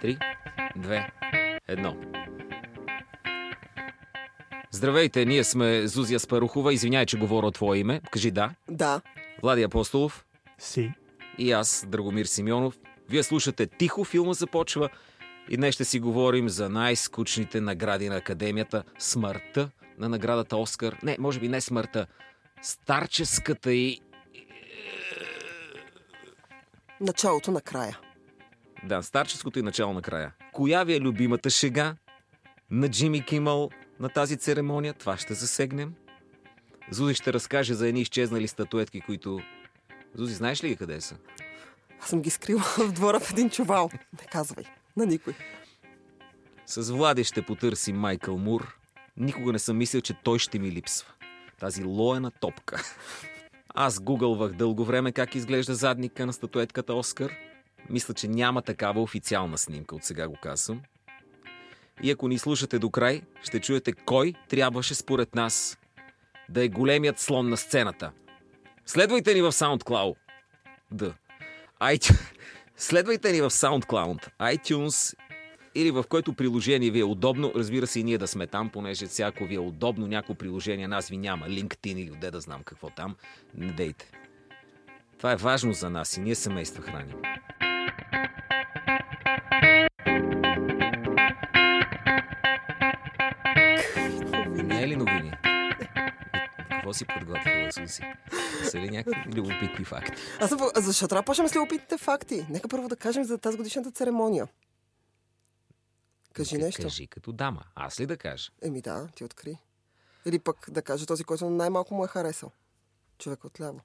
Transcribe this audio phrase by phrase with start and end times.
[0.00, 0.18] Три,
[0.76, 1.08] две,
[1.68, 1.96] едно.
[4.70, 6.74] Здравейте, ние сме Зузия Спарухова.
[6.74, 8.00] Извинявай, че говоря от твое име.
[8.10, 8.50] Кажи да.
[8.70, 9.00] Да.
[9.42, 10.26] Влади Апостолов
[10.58, 10.92] Си.
[11.38, 12.78] и аз, Драгомир Симеонов.
[13.10, 14.88] Вие слушате Тихо, филма започва
[15.48, 18.82] и днес ще си говорим за най-скучните награди на Академията.
[18.98, 20.98] Смъртта на наградата Оскар.
[21.02, 22.06] Не, може би не смъртта.
[22.66, 24.00] Старческата и...
[27.00, 27.98] Началото на края.
[28.84, 30.32] Да, старческото и начало на края.
[30.52, 31.96] Коя ви е любимата шега
[32.70, 34.94] на Джимми Кимъл на тази церемония?
[34.94, 35.94] Това ще засегнем.
[36.90, 39.40] Зузи ще разкаже за едни изчезнали статуетки, които...
[40.14, 41.16] Зузи, знаеш ли ги къде са?
[42.00, 43.90] Аз съм ги скрила в двора в един чувал.
[44.20, 44.64] Не казвай.
[44.96, 45.34] На никой.
[46.66, 48.78] С Влади ще потърсим Майкъл Мур.
[49.16, 51.15] Никога не съм мислил, че той ще ми липсва.
[51.60, 52.82] Тази лоена топка.
[53.74, 57.32] Аз гугълвах дълго време как изглежда задника на статуетката Оскар.
[57.90, 60.82] Мисля, че няма такава официална снимка, от сега го казвам.
[62.02, 65.78] И ако ни слушате до край, ще чуете кой трябваше според нас
[66.48, 68.12] да е големият слон на сцената.
[68.86, 70.14] Следвайте ни в SoundCloud.
[70.90, 71.14] Да.
[71.80, 72.20] iTunes.
[72.76, 75.16] Следвайте ни в SoundCloud, iTunes
[75.76, 77.52] или в което приложение ви е удобно.
[77.56, 80.06] Разбира се и ние да сме там, понеже всяко ви е удобно.
[80.06, 81.46] Някое приложение нас ви няма.
[81.46, 83.16] LinkedIn или де да знам какво там.
[83.54, 84.10] Не дейте.
[85.18, 87.16] Това е важно за нас и ние семейства храним.
[94.64, 95.32] Не е ли новини?
[96.70, 98.02] Какво си подготвила, Суси?
[98.64, 100.22] Са ли някакви любопитни факти?
[100.40, 100.58] Аз съм...
[100.76, 102.46] Защо трябва да почнем с любопитните факти?
[102.50, 104.48] Нека първо да кажем за тази годишната церемония.
[106.36, 106.82] Кажи нещо.
[106.82, 107.64] Кажи като дама.
[107.74, 108.50] Аз ли да кажа?
[108.62, 109.58] Еми да, ти откри.
[110.26, 112.52] Или пък да каже този, който най-малко му е харесал.
[113.18, 113.80] Човек отляво.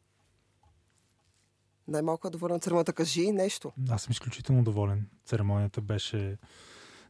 [1.88, 2.94] Най-малко е доволен от церемонията.
[2.94, 3.72] Кажи нещо.
[3.90, 5.10] Аз съм изключително доволен.
[5.26, 6.38] Церемонията беше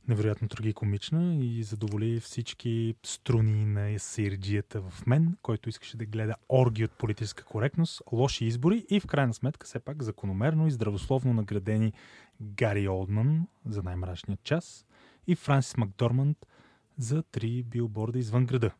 [0.07, 6.85] невероятно трагикомична и задоволи всички струни на сирджията в мен, който искаше да гледа орги
[6.85, 11.93] от политическа коректност, лоши избори и в крайна сметка все пак закономерно и здравословно наградени
[12.41, 14.85] Гари Олдман за най-мрачния час
[15.27, 16.37] и Франсис Макдорманд
[16.97, 18.71] за три билборда извън града.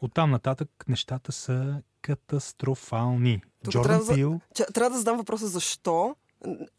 [0.00, 3.42] Оттам нататък нещата са катастрофални.
[3.64, 4.40] Тук Джордан трябва Пил
[4.74, 6.16] трябва да задам въпроса защо.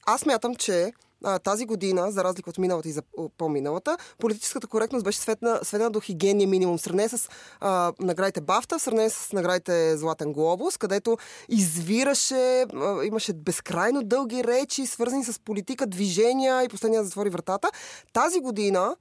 [0.05, 0.93] Аз мятам, че
[1.23, 3.01] а, тази година, за разлика от миналата и за
[3.37, 6.77] по-миналата, политическата коректност беше сведена, сведена до хигиения минимум.
[6.77, 11.17] В сравнение с а, наградите Бафта, в сравнение с наградите Златен глобус, където
[11.49, 17.69] извираше, а, имаше безкрайно дълги речи, свързани с политика, движения и последния затвори вратата.
[18.13, 18.95] Тази година,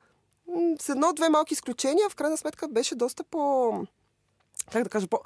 [0.80, 3.72] с едно-две малки изключения, в крайна сметка беше доста по...
[4.72, 5.18] Как да кажа, по...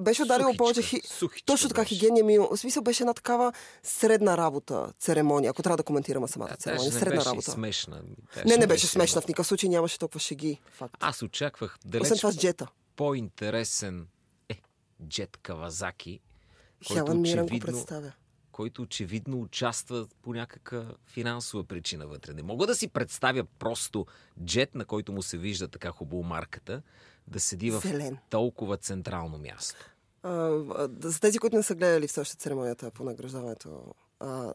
[0.00, 1.00] беше ударило Сухичка, повече хи...
[1.04, 1.94] сухичка Точно така, беше.
[1.94, 2.48] хигиения минимум.
[2.50, 3.52] В смисъл беше една такава
[3.82, 6.92] средна работа, церемония, ако трябва да коментираме самата Да, церемония.
[6.92, 7.50] не Средна беше работа.
[7.50, 8.02] смешна.
[8.34, 9.20] Даже Не, не беше смешна.
[9.20, 10.60] В никакъв случай нямаше толкова шеги.
[10.70, 10.94] Факт.
[11.00, 12.66] Аз очаквах далеч Освен това с джета.
[12.96, 14.06] по-интересен
[14.48, 14.60] е,
[15.08, 16.20] Джет Кавазаки,
[16.88, 18.12] който Хелън Мирън го очевидно, представя.
[18.54, 22.32] Който очевидно участва по някаква финансова причина вътре.
[22.32, 24.06] Не мога да си представя просто
[24.44, 26.82] джет, на който му се вижда така хубаво марката,
[27.28, 28.18] да седи в Зелен.
[28.30, 29.90] толкова централно място.
[30.22, 34.54] А, за тези, които не са гледали все още церемонията по награждаването а,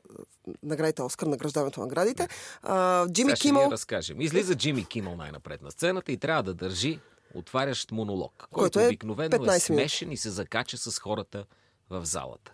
[0.64, 2.28] наградите Оскар, награждаването на наградите.
[2.62, 4.22] А, Джимми Сега ще Кимъл, я разкажем.
[4.22, 7.00] Излиза Джимми Кимъл най-напред на сцената и трябва да държи
[7.34, 9.60] отварящ монолог, който, Който е обикновено е 15 минути.
[9.60, 11.46] смешен и се закача с хората
[11.90, 12.52] в залата.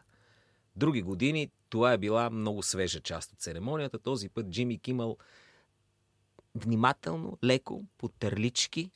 [0.76, 4.00] Други години това е била много свежа част от церемонията.
[4.00, 5.18] Този път Джимми Кимъл
[6.56, 8.92] внимателно, леко, по търлички,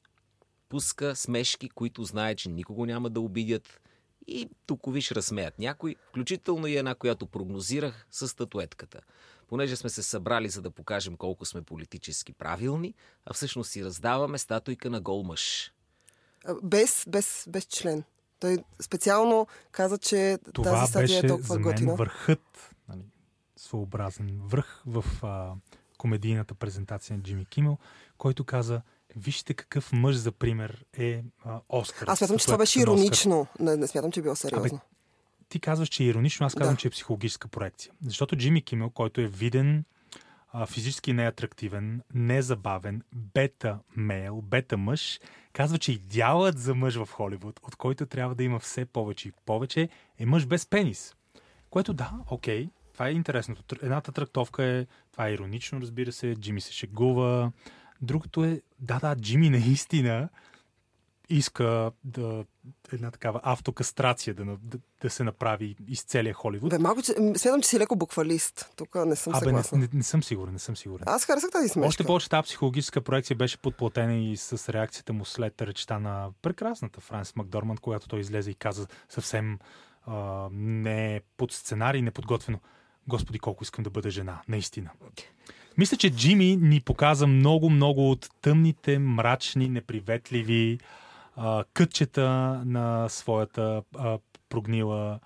[0.70, 3.82] пуска смешки, които знае, че никого няма да обидят
[4.28, 9.02] и тук виж разсмеят някой, включително и една, която прогнозирах с статуетката.
[9.48, 12.94] Понеже сме се събрали за да покажем колко сме политически правилни,
[13.26, 15.74] а всъщност си раздаваме статуйка на гол мъж.
[16.64, 18.04] без, без, без член.
[18.40, 21.94] Той специално каза, че Това тази статия беше е толкова за мен готина.
[21.96, 23.06] върхът, нали,
[23.56, 25.52] своеобразен връх в а,
[25.98, 27.78] комедийната презентация на Джимми Кимел,
[28.18, 28.82] който каза,
[29.16, 32.08] вижте какъв мъж за пример е а, Оскар.
[32.08, 32.88] Аз смятам, че това беше Оскар.
[32.88, 33.48] иронично.
[33.60, 34.80] Не, не смятам, че е било сериозно.
[35.50, 36.80] Ти казваш, че е иронично, аз казвам, Да.
[36.80, 37.92] че е психологическа проекция.
[38.06, 39.86] Защото Джимми Кимел, който е виден,
[40.68, 45.20] физически неатрактивен, незабавен, бета мейл, бета мъж,
[45.54, 49.32] казва, че идеалът за мъж в Холивуд, от който трябва да има все повече и
[49.46, 51.16] повече, е мъж без пенис.
[51.70, 53.76] Което да, окей, това е интересното.
[53.82, 57.52] Едната трактовка е, това е иронично, разбира се, Джими се шегува.
[58.02, 60.30] Другото е, да, да, Джими наистина
[61.30, 62.46] иска да
[62.92, 66.70] една такава автокастрация да, да, да се направи из целия Холивуд.
[66.70, 68.74] Бе, малко, че, м, смятам, че си леко буквалист.
[68.76, 69.78] Тук не съм Абе, не, съгласна.
[69.78, 71.04] не, не, съм сигурен, не съм сигурен.
[71.08, 71.88] Аз харесах тази смешка.
[71.88, 77.02] Още повече тази психологическа проекция беше подплатена и с реакцията му след речта на прекрасната
[77.02, 79.60] Франс Макдорманд, когато той излезе и каза съвсем
[80.06, 82.60] а, не под сценарий, неподготвено.
[83.08, 84.90] Господи, колко искам да бъда жена, наистина.
[85.78, 90.80] Мисля, че Джими ни показа много, много от тъмните, мрачни, неприветливи
[91.40, 92.30] а, кътчета
[92.66, 94.18] на своята а,
[94.50, 95.20] прогнила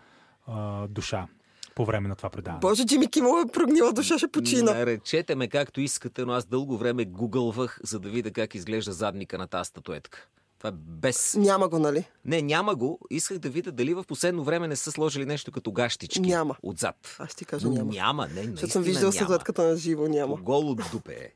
[0.48, 1.28] а, душа
[1.76, 2.60] по време на това предаване.
[2.60, 4.74] Боже, Джими Кимъл е прогнила душа, ще почина.
[4.74, 9.38] Наречете ме както искате, но аз дълго време гугълвах, за да видя как изглежда задника
[9.38, 10.28] на тази статуетка.
[10.58, 11.36] Това е без...
[11.36, 12.04] Няма го, нали?
[12.26, 13.00] Не, няма го.
[13.10, 16.20] Исках да видя дали в последно време не са сложили нещо като гащички.
[16.20, 16.56] Няма.
[16.64, 17.16] Отзад.
[17.20, 17.92] Аз ти кажа Но няма.
[17.92, 19.14] няма, не, Защото съм виждала няма.
[19.14, 20.36] статуетката на живо, няма.
[20.36, 21.30] Голо дупе е.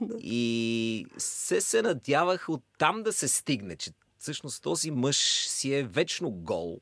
[0.18, 3.90] И се се надявах оттам да се стигне, че
[4.20, 6.80] всъщност този мъж си е вечно гол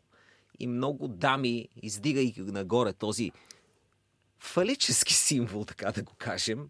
[0.59, 3.33] и много дами, издигайки нагоре този
[4.39, 6.69] фалически символ, така да го кажем,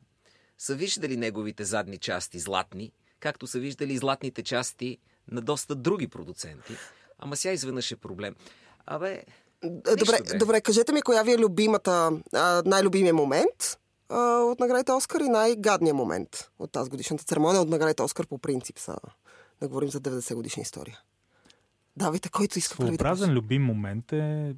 [0.59, 4.99] са виждали неговите задни части златни, както са виждали и златните части
[5.31, 6.76] на доста други продуценти.
[7.19, 8.35] Ама сега изведнъж е проблем.
[8.87, 9.25] Абе,
[9.62, 10.38] Добре, бе.
[10.38, 12.11] добре, кажете ми, коя ви е любимата,
[12.65, 13.79] най-любимия момент
[14.11, 18.79] от наградите Оскар и най-гадния момент от тази годишната церемония от наградите Оскар по принцип
[18.79, 18.97] са.
[19.60, 20.99] Да говорим за 90 годишна история.
[21.96, 24.55] Давайте, който иска първи Своеобразен любим момент е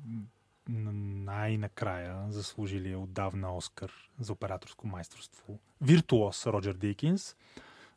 [0.69, 5.59] най-накрая заслужили отдавна Оскар за операторско майсторство.
[5.81, 7.37] Виртуоз Роджер Дикинс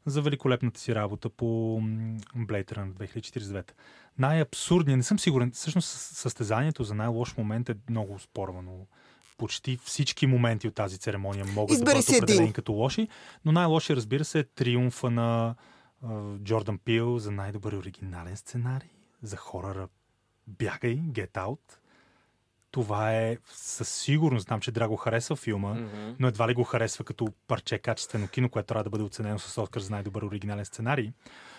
[0.06, 1.46] за великолепната си работа по
[2.38, 3.72] Blade Runner 2049.
[4.18, 8.88] Най-абсурдният, не съм сигурен, всъщност със- състезанието за най-лош момент е много спорвано.
[9.38, 12.24] Почти всички моменти от тази церемония могат Избери да бъдат си един.
[12.24, 13.08] определени като лоши,
[13.46, 15.56] но най-лоши, разбира се, е триумфа на
[16.38, 18.90] Джордан Пил за най-добър оригинален сценарий,
[19.22, 19.88] за хоръра
[20.48, 21.60] Бягай, Get Out.
[22.72, 26.16] Това е със сигурност, знам, че Драго харесва филма, Мгм.
[26.20, 29.62] но едва ли го харесва като парче качествено кино, което трябва да бъде оценено с
[29.62, 31.12] Оскар за най-добър оригинален сценарий.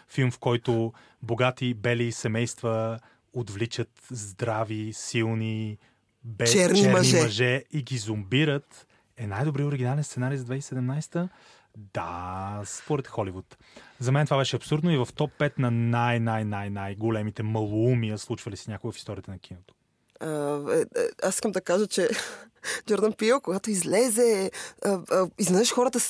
[0.08, 0.92] Филм, в който
[1.22, 2.98] богати, бели семейства
[3.32, 5.78] отвличат здрави, силни,
[6.24, 7.22] без Черни черни, мъже.
[7.22, 8.86] мъже и ги зомбират.
[9.16, 11.28] Е най-добрият оригинален сценарий за 2017
[11.76, 13.56] Да, според Холивуд.
[14.00, 18.70] За мен това беше абсурдно и в топ 5 на най-най-най-най големите малоумия, случвали се
[18.70, 19.74] някога в историята на киното.
[20.20, 22.08] А, е, е, аз искам да кажа, че
[22.86, 24.50] Джордан Пил, когато излезе,
[24.84, 26.00] а, изведнъж хората,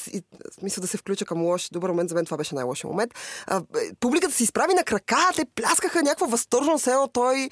[0.50, 3.14] смисъл да се включа към лош, добър момент, за мен това беше най-лошия момент.
[3.46, 3.62] А, е,
[4.00, 7.48] публиката се изправи на крака, те пляскаха някакво възторжено се едно той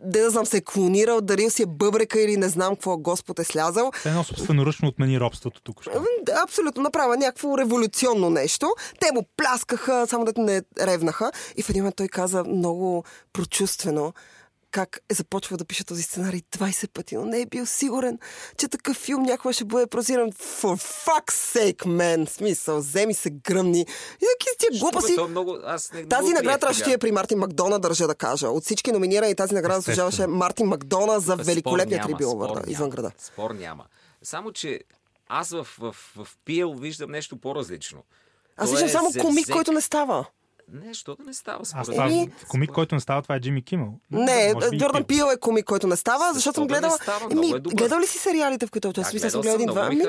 [0.00, 3.44] да знам, се е клонирал, дарил си е бъбрека или не знам какво Господ е
[3.44, 3.92] слязал.
[4.04, 5.84] Едно собственоръчно отмени робството тук.
[6.22, 8.74] Да, абсолютно направя някакво революционно нещо.
[9.00, 11.32] Те му пляскаха, само да не ревнаха.
[11.56, 14.12] И в един момент той каза много прочувствено
[14.70, 18.18] как е започва да пише този сценарий 20 пъти, но не е бил сигурен,
[18.56, 20.32] че такъв филм някога ще бъде прозиран.
[20.32, 22.26] For fuck's sake, man!
[22.26, 23.80] В Смисъл, вземи се гръмни.
[23.80, 23.84] И
[24.38, 25.14] таки с тия глупости.
[25.16, 25.58] То е много...
[25.64, 28.48] Аз не, Тази награда трябваше да е при Мартин Макдона, държа да кажа.
[28.48, 33.12] От всички номинирани тази награда заслужаваше Мартин Макдона за великолепния трибил извън града.
[33.18, 33.84] Спор няма.
[34.22, 34.80] Само, че
[35.28, 38.04] аз в, в, в Пиел виждам нещо по-различно.
[38.56, 39.54] Аз виждам е само комик, зевзек.
[39.54, 40.26] който не става.
[40.72, 43.62] Нещо да не става Аз според това, Еми- комик, който не става, това е Джимми
[43.62, 44.00] Кимъл.
[44.10, 45.24] Не, Джордан Пил.
[45.26, 46.98] Е комик, който не става, Защо защото съм да не гледала.
[46.98, 47.24] става?
[47.24, 49.10] Еми, Много е гледал ли си сериалите, в които е Да?
[49.14, 49.88] Мисля, съм гледал един-два.
[49.88, 50.02] ми.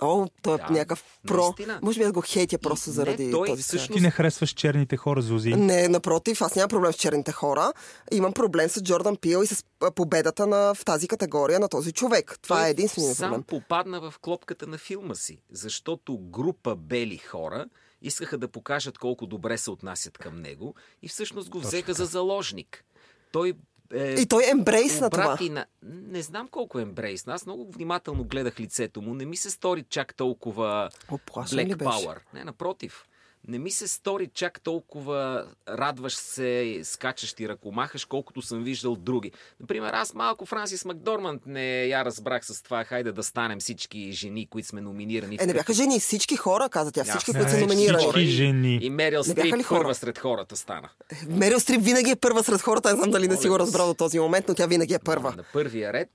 [0.00, 1.42] О, той е Да, някакъв про.
[1.42, 1.78] наистина.
[1.82, 3.94] Може би да го хейтя просто И- заради не, той този всъщност-.
[3.94, 5.50] Ти не харесваш черните хора, Зузи.
[5.50, 7.72] Не, напротив, аз нямам проблем с черните хора.
[8.12, 12.38] Имам проблем с Джордан Пил и с победата на, в тази категория на този човек.
[12.42, 13.42] Това Той е единственият сам проблем.
[13.44, 17.66] попадна в клопката на филма си, защото група бели хора
[18.02, 22.84] искаха да покажат колко добре се отнасят към него и всъщност го взеха за заложник.
[23.32, 23.54] Той
[23.94, 25.38] е, И той ембрейс на това.
[25.40, 25.66] на...
[25.82, 27.28] Не знам колко е ембрейс.
[27.28, 29.14] Аз много внимателно гледах лицето му.
[29.14, 31.76] Не ми се стори чак толкова Оплашен Black?
[31.76, 32.18] Power.
[32.34, 33.06] Не, напротив.
[33.48, 39.32] Не ми се стори чак толкова радваш се, скачаш и ръкомахаш, колкото съм виждал други.
[39.60, 44.46] Например, аз малко Франсис Макдорманд не я разбрах с това, хайде да станем всички жени,
[44.46, 45.38] които сме номинирани.
[45.40, 47.04] Е, не бяха жени, всички хора, каза тя.
[47.04, 47.98] Всички, които са не, номинирани.
[48.02, 48.20] всички.
[48.20, 48.78] И- жени.
[48.82, 49.80] И Мерил Стрип хора?
[49.80, 50.88] първа сред хората стана.
[51.28, 52.90] Мерил Стрип винаги е първа сред хората.
[52.90, 55.34] Не знам дали не си го разбрал до този момент, но тя винаги е първа.
[55.36, 56.08] На първия ред,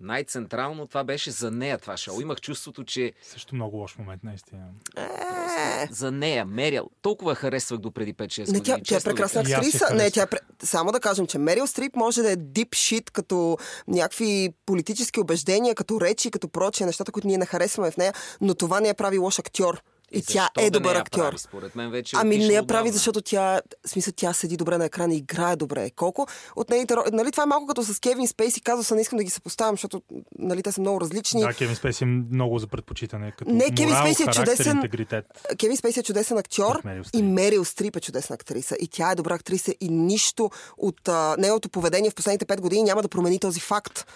[0.00, 2.20] най-централно, това беше за нея това шоу.
[2.20, 4.66] Имах чувството, че Също много лош момент, наистина.
[4.96, 8.58] Е, за нея, Мерил, толкова харесвах до преди 5-6 години.
[8.58, 9.94] Не, тя, тя е прекрасна актриса.
[9.94, 13.10] Не, тя е, пре- само да кажем, че Мерил Стрип може да е дип шит
[13.10, 13.56] като
[13.88, 18.54] някакви политически убеждения, като речи, като прочие нещата, които ние не харесваме в нея, но
[18.54, 19.82] това не я прави лош актьор.
[20.12, 21.20] И тя е добър актьор.
[21.20, 22.92] Прави, според мен вече е Ами не я прави, отдавна.
[22.92, 25.90] защото тя, в смисъл, тя седи добре на екрана и играе добре.
[25.90, 29.00] Колко от нейните роли, нали това е малко като с Кевин Спейси, казва се, не
[29.00, 30.02] искам да ги съпоставям, защото
[30.38, 31.40] нали, те са много различни.
[31.40, 33.32] Да, Кевин Спейси е много за предпочитане.
[33.38, 34.76] Като Не, Кевин морал, Спейси е характер, чудесен.
[34.76, 35.24] интегритет.
[35.58, 37.22] Кевин Спейси е чудесен актьор Мерил и.
[37.22, 38.76] Мерил Стрип е чудесна актриса.
[38.80, 42.82] И тя е добра актриса и нищо от а, нейното поведение в последните пет години
[42.82, 44.06] няма да промени този факт.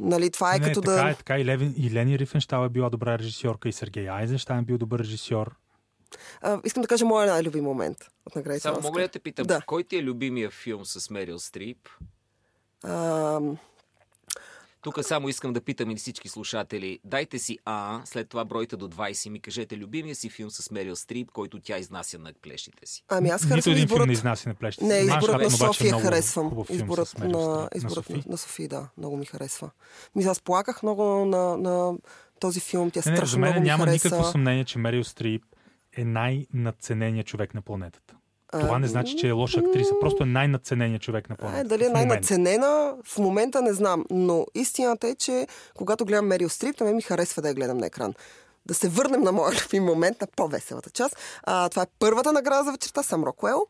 [0.00, 1.10] Нали, това е не, като така да...
[1.10, 4.62] е, така и, Левин, и Лени Рифенштал е била добра режисьорка, и Сергей Айзенштайн е
[4.62, 5.56] бил добър режисьор.
[6.40, 8.62] А, искам да кажа моя най-любим момент от наградите.
[8.62, 9.60] Само мога ли да те питам, Да.
[9.66, 11.88] кой ти е любимия филм с Мерил Стрип?
[12.84, 13.40] А,
[14.82, 16.98] Тук само искам да питам и всички слушатели.
[17.04, 20.70] Дайте си А, след това бройте до 20 и ми кажете любимия си филм с
[20.70, 23.04] Мерил Стрип, който тя изнася на плещите си.
[23.08, 24.06] ами аз Нито харесвам един филм изборът...
[24.06, 24.84] не изнася на плещите.
[24.86, 25.06] Не, си.
[25.06, 26.50] изборът на е София харесвам.
[26.50, 28.22] филм Изборът на, изборът на на, Софи.
[28.28, 29.70] на София, да, много ми харесва.
[30.16, 31.98] Мисля, аз плаках много на, на
[32.40, 32.90] този филм.
[32.90, 34.06] Тя Не, не, страшно за мен много ми няма хареса.
[34.08, 35.42] никакво съмнение, че Мерил Стрип
[35.96, 38.14] е най-надцененият човек на планетата.
[38.52, 41.68] Това не значи, че е лоша актриса, просто е най-надцененият човек на Е, планетата.
[41.68, 44.04] дали е най-наценена, в момента не знам.
[44.10, 47.78] Но истината е, че когато гледам Мерил Стрип, на мен ми харесва да я гледам
[47.78, 48.14] на екран.
[48.66, 51.16] Да се върнем на моя любим момент, на по-веселата част.
[51.42, 53.66] А, това е първата награда за вечерта, Сам Рокуел,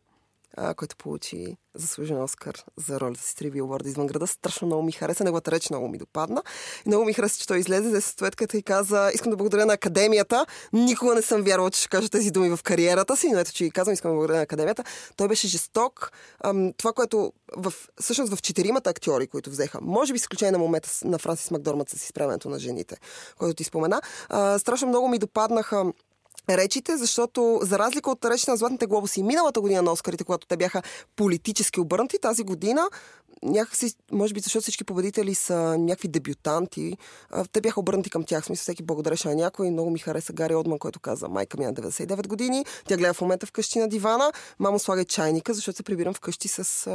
[0.57, 4.27] а, който получи заслужен Оскар за ролята си Три билборда извън града.
[4.27, 6.43] Страшно много ми хареса, неговата реч много ми допадна.
[6.87, 9.73] И много ми хареса, че той излезе за статуетката и каза, искам да благодаря на
[9.73, 10.47] академията.
[10.73, 13.65] Никога не съм вярвала, че ще кажа тези думи в кариерата си, но ето, че
[13.65, 14.85] и казвам, искам да благодаря на академията.
[15.17, 16.13] Той беше жесток.
[16.45, 20.59] Ам, това, което в, всъщност в четиримата актьори, които взеха, може би с изключение на
[20.59, 22.97] момента на Франсис Макдормът с изправенето на жените,
[23.39, 25.93] който ти спомена, а, страшно много ми допаднаха
[26.57, 30.57] речите, защото за разлика от речите на Златните глобуси миналата година на Оскарите, когато те
[30.57, 30.83] бяха
[31.17, 32.89] политически обърнати, тази година
[33.43, 36.97] някакси, може би защото всички победители са някакви дебютанти,
[37.53, 38.45] те бяха обърнати към тях.
[38.45, 39.71] Смисъл, всеки благодареше на някой.
[39.71, 43.15] Много ми хареса Гари Одман, който каза, майка ми е на 99 години, тя гледа
[43.15, 46.89] в момента вкъщи на дивана, мамо слагай чайника, защото се прибирам вкъщи с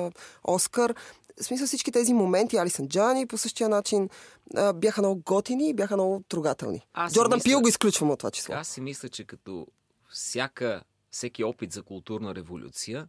[0.44, 0.96] Оскар.
[1.38, 4.10] В смисъл всички тези моменти, Алисън Джани по същия начин,
[4.56, 6.82] а, бяха много готини и бяха много трогателни.
[6.94, 8.56] Аз Джордан мисля- Пил го изключвам от това число.
[8.56, 9.68] Аз си мисля, че като
[10.10, 13.08] всяка, всеки опит за културна революция,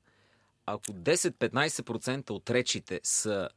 [0.67, 3.49] ако 10-15% от речите са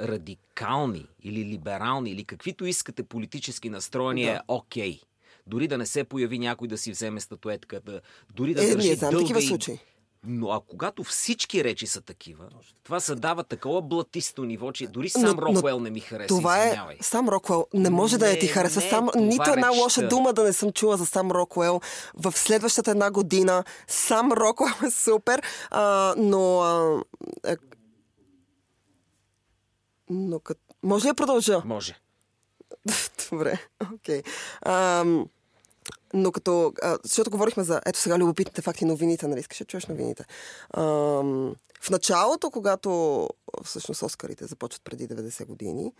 [0.00, 4.30] радикални или либерални или каквито искате политически настроени Да.
[4.30, 5.00] е окей.
[5.46, 8.00] Дори да не се появи някой да си вземе статуетката,
[8.34, 9.78] дори да Е, държи не дълга и- случаи.
[10.24, 12.48] Но а когато всички речи са такива,
[12.84, 16.28] това се дава такова блатисто ниво, че дори сам Но- но Роквел не ми хареса.
[16.28, 16.96] Това е извинявай.
[17.00, 17.66] сам Роквел.
[17.74, 18.82] Не може да не ти Не, харесва.
[18.82, 19.82] не, Сам, нито една речта.
[19.82, 21.80] лоша дума да не съм чула за сам Роквел.
[22.14, 26.60] В следващата една година сам Роквел е супер, а, но...
[26.60, 27.02] А,
[27.46, 27.56] е,
[30.10, 30.58] но кът...
[30.82, 31.62] Може ли да продължа?
[31.64, 31.96] Може.
[33.30, 33.58] Добре,
[33.94, 34.22] окей.
[34.62, 35.26] Ам,
[36.14, 36.72] но като...
[36.82, 37.80] А, защото говорихме за...
[37.86, 39.40] Ето сега любопитните факти, новините, нали?
[39.40, 40.24] Искаш да чуеш новините.
[40.76, 43.28] Ам, в началото, когато
[43.64, 45.92] всъщност Оскарите започват преди 90 години,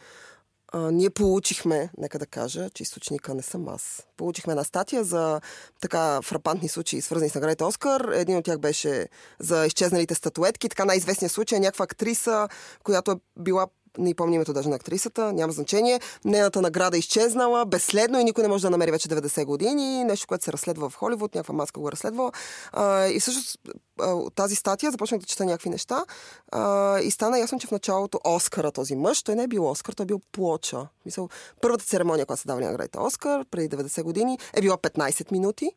[0.73, 4.07] а, ние получихме, нека да кажа, че източника не съм аз.
[4.17, 5.41] Получихме една статия за
[5.81, 8.01] така фрапантни случаи, свързани с наградите Оскар.
[8.15, 10.69] Един от тях беше за изчезналите статуетки.
[10.69, 12.49] Така най-известният случай е някаква актриса,
[12.85, 13.67] която е била
[13.99, 16.01] не помня името даже на актрисата, няма значение.
[16.25, 20.05] Нейната награда е изчезнала безследно и никой не може да намери вече 90 години.
[20.05, 22.33] Нещо, което се разследва в Холивуд, някаква маска го е разследва.
[22.73, 23.59] А, и всъщност
[24.35, 26.05] тази статия започнах да чета някакви неща
[26.53, 29.93] а, и стана ясно, че в началото Оскара този мъж, той не е бил Оскар,
[29.93, 30.87] той е бил плоча.
[31.07, 31.29] Мисъл,
[31.63, 35.71] първата церемония, която са давали наградите Оскар, преди 90 години, е била 15 минути.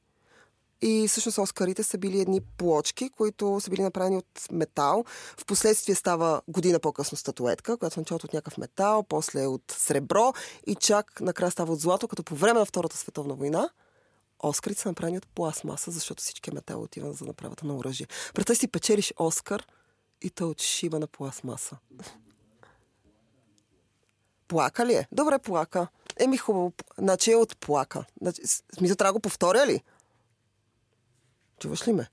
[0.81, 5.05] И всъщност Оскарите са били едни плочки, които са били направени от метал.
[5.38, 10.33] Впоследствие става година по-късно статуетка, която в началото от някакъв метал, после от сребро
[10.67, 13.69] и чак накрая става от злато, като по време на Втората световна война
[14.43, 18.07] Оскарите са направени от пластмаса, защото всички метал отива за направата на оръжие.
[18.33, 19.67] Представи си печелиш Оскар
[20.21, 21.77] и те от шиба на пластмаса.
[24.47, 25.07] Плака ли е?
[25.11, 25.88] Добре, плака.
[26.19, 26.73] Еми хубаво.
[26.97, 28.05] Значи е от плака.
[28.21, 28.41] Значи,
[28.77, 29.83] смисъл, трябва да го повторя ли?
[31.61, 32.07] Чуваш ли ме?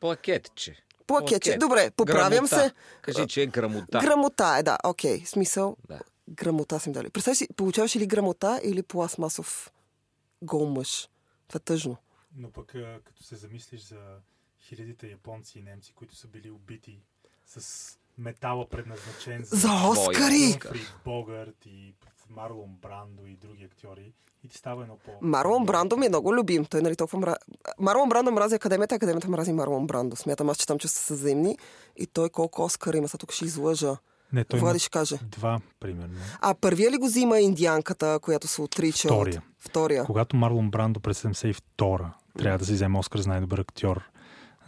[0.00, 0.76] Плакетче.
[1.06, 1.50] Плакетче.
[1.50, 1.60] Плакет.
[1.60, 2.56] Добре, поправям Грамота.
[2.58, 2.72] се.
[3.02, 3.98] Кажи, че е грамота.
[4.00, 5.26] Грамота е, да, окей.
[5.26, 6.00] Смисъл, Да.
[6.28, 7.10] грамота съм дали.
[7.10, 9.72] Представи си, получаваш ли грамота или пластмасов
[10.42, 11.08] гол мъж?
[11.48, 11.96] Това е тъжно.
[12.36, 12.66] Но пък
[13.04, 14.16] като се замислиш за
[14.60, 17.00] хилядите японци и немци, които са били убити
[17.46, 20.58] с метала предназначен за, За Оскари!
[21.04, 21.94] Богърт и
[22.30, 24.12] Марлон Брандо и други актьори.
[24.44, 25.10] И ти става едно по...
[25.22, 26.64] Марлон Брандо ми е много любим.
[26.64, 27.36] Той нали толкова мра...
[27.78, 30.16] Марлон Брандо мрази академията, академията мрази Марлон Брандо.
[30.16, 31.58] Смятам аз, че там чувства са взаимни.
[31.96, 33.08] И той колко Оскар има.
[33.08, 33.96] Сега тук ще излъжа.
[34.32, 35.18] Не, той Влади ще каже.
[35.22, 36.14] два, примерно.
[36.40, 39.38] А първия ли го взима индианката, която се отрича Втория.
[39.38, 39.44] от...
[39.58, 40.04] Втория.
[40.04, 44.02] Когато Марлон Брандо през 72-а трябва да си вземе Оскар за най-добър актьор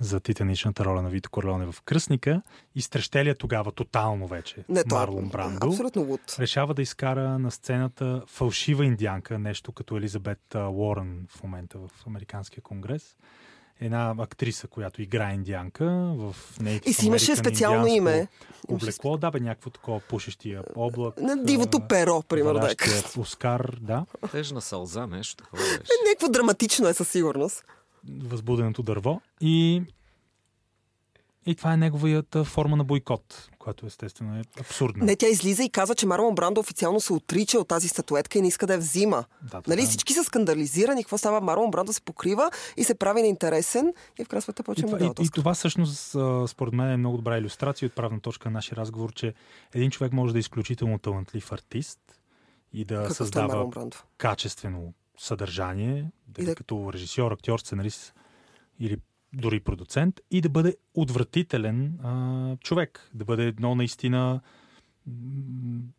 [0.01, 2.43] за титаничната роля на Вито Корлеоне в Кръсника,
[2.75, 5.67] изтрещелия тогава тотално вече Не, той е Марлон Брандо.
[5.67, 6.21] Абсолютно луд.
[6.39, 12.63] решава да изкара на сцената фалшива индианка, нещо като Елизабет Уорън в момента в Американския
[12.63, 13.17] конгрес.
[13.83, 15.85] Една актриса, която играе индианка
[16.17, 18.29] в Native И си имаше специално име.
[18.69, 21.21] Облекло, да бе, някакво такова пушещия облак.
[21.21, 22.61] На дивото перо, примерно.
[22.61, 22.75] Да е.
[23.21, 24.07] Оскар, да.
[24.31, 25.93] Тъжна сълза, нещо такова беше.
[26.09, 27.65] Някакво драматично е със сигурност.
[28.23, 29.21] Възбуденото дърво.
[29.41, 29.83] И,
[31.47, 35.05] и това е неговията форма на бойкот, която естествено е абсурдна.
[35.05, 38.43] Не, тя излиза и казва, че Марлон Брандо официално се отрича от тази статуетка и
[38.43, 39.25] не иска да я взима.
[39.51, 39.87] Да, Нали, да.
[39.87, 41.41] всички са скандализирани, какво става?
[41.41, 45.25] Марлон Брандо се покрива и се прави неинтересен и в крайна сметка почва му и,
[45.25, 46.17] и това всъщност,
[46.51, 49.35] според мен, е много добра иллюстрация от правна точка на нашия разговор, че
[49.75, 52.01] един човек може да е изключително талантлив артист
[52.73, 53.71] и да Какъвто е създава
[54.19, 58.15] качествено съдържание, И да- като режисьор, актьор, сценарист
[58.79, 58.97] или
[59.33, 64.41] дори продуцент, и да бъде отвратителен а, човек, да бъде едно наистина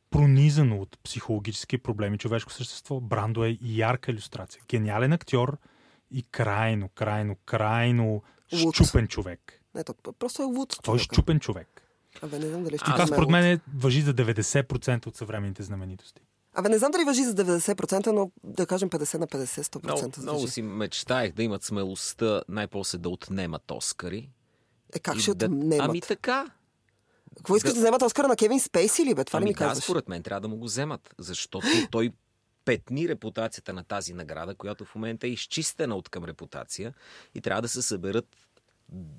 [0.10, 3.00] пронизано от психологически проблеми човешко същество.
[3.02, 4.64] Брандо е ярка иллюстрация.
[4.70, 5.58] Гениален актьор
[6.12, 8.24] и крайно, крайно, крайно
[8.64, 8.76] Луд.
[8.76, 9.62] щупен човек.
[9.76, 10.76] Не, то просто е луд.
[10.84, 11.82] Той е щупен човек.
[12.22, 16.22] Абе, не знам дали ще това според мен е, въжи за 90% от съвременните знаменитости.
[16.54, 20.12] Абе, не знам дали въжи за 90%, но да кажем 50 на 50, 100% Много,
[20.22, 20.54] много въжи.
[20.54, 24.30] си мечтаях да имат смелостта най-после да отнемат Оскари.
[24.94, 25.46] Е, как ще да...
[25.46, 25.90] отнемат?
[25.90, 26.52] Ами така.
[27.38, 29.24] Какво искаш да, вземат Оскара на Кевин Спейси ли, бе?
[29.24, 29.84] Това ли ами ми да, казваш?
[29.84, 32.12] според мен трябва да му го вземат, защото той
[32.66, 36.94] петни репутацията на тази награда, която в момента е изчистена от към репутация
[37.36, 38.28] и трябва да се съберат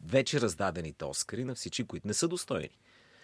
[0.06, 2.78] вече раздадените Оскари на всички, които не са достойни.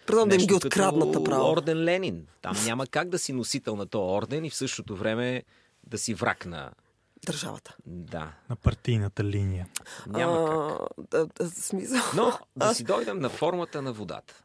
[0.09, 1.51] Предлагам да им ги откраднат направо.
[1.51, 2.27] Орден Ленин.
[2.41, 5.43] Там няма как да си носител на този орден и в същото време
[5.83, 6.71] да си враг на...
[7.25, 7.75] Държавата.
[7.85, 9.67] Да, На партийната линия.
[10.07, 10.89] няма как.
[10.91, 12.01] А, да, да, смисъл.
[12.15, 14.43] Но да си дойдем на формата на водата,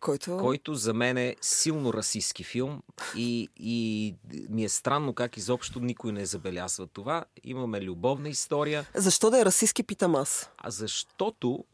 [0.00, 0.36] Който...
[0.36, 2.82] който за мен е силно расистски филм
[3.16, 4.14] и, и
[4.48, 7.24] ми е странно как изобщо никой не забелязва това.
[7.44, 10.50] Имаме любовна история, Защо да е расистски, питам аз.
[10.58, 11.64] а защото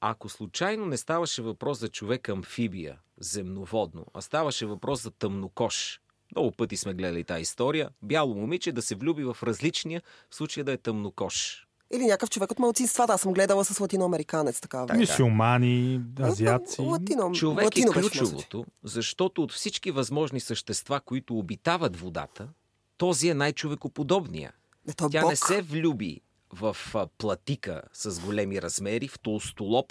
[0.00, 6.00] ако случайно не ставаше въпрос за човек амфибия, земноводно, а ставаше въпрос за тъмнокош,
[6.36, 10.64] много пъти сме гледали тази история, бяло момиче да се влюби в различния, в случая
[10.64, 11.66] да е тъмнокош.
[11.92, 13.12] Или някакъв човек от малцинствата.
[13.12, 14.86] Аз съм гледала с латиноамериканец такава.
[14.86, 14.98] Така.
[14.98, 16.80] Мисюлмани, азиаци.
[16.82, 18.20] Латино, Човек латино е моя случай.
[18.20, 22.48] ключовото, защото от всички възможни същества, които обитават водата,
[22.96, 24.52] този е най-човекоподобния.
[24.88, 25.30] Е Тя бог.
[25.30, 26.20] не се влюби
[26.52, 26.76] в
[27.18, 29.86] платика с големи размери, в толстолоб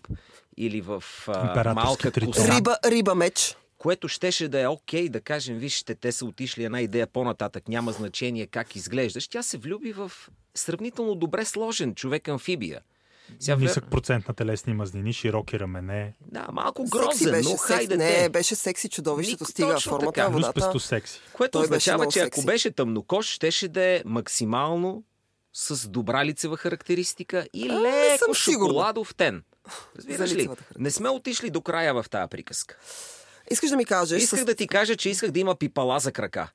[0.58, 1.04] или в
[1.66, 3.56] малка коса, Риба, риба меч.
[3.78, 7.92] което щеше да е окей да кажем, вижте, те са отишли една идея по-нататък, няма
[7.92, 9.28] значение как изглеждаш.
[9.28, 10.12] Тя се влюби в
[10.56, 12.82] сравнително добре сложен човек-амфибия.
[13.40, 17.44] Сега, вер- Нисък процент на телесни мазнини, широки рамене, Да, малко Секси грозен, беше.
[17.44, 17.66] но секси.
[17.68, 18.30] хайде Не, те.
[18.30, 19.44] беше секси чудовището.
[19.44, 20.24] Ник- Стига точно формата така.
[20.24, 20.80] на водата.
[20.80, 21.20] секси.
[21.34, 22.46] Което Той беше означава, че ако секси.
[22.46, 25.04] беше тъмнокош, щеше да е максимално
[25.62, 29.44] с добра лицева характеристика и не леко шоколадов тен.
[29.98, 30.50] Разбираш ли?
[30.78, 32.78] Не сме отишли до края в тази приказка.
[33.52, 34.24] Искаш да ми кажеш...
[34.24, 36.52] Исках с- да ти кажа, че исках да има пипала за крака.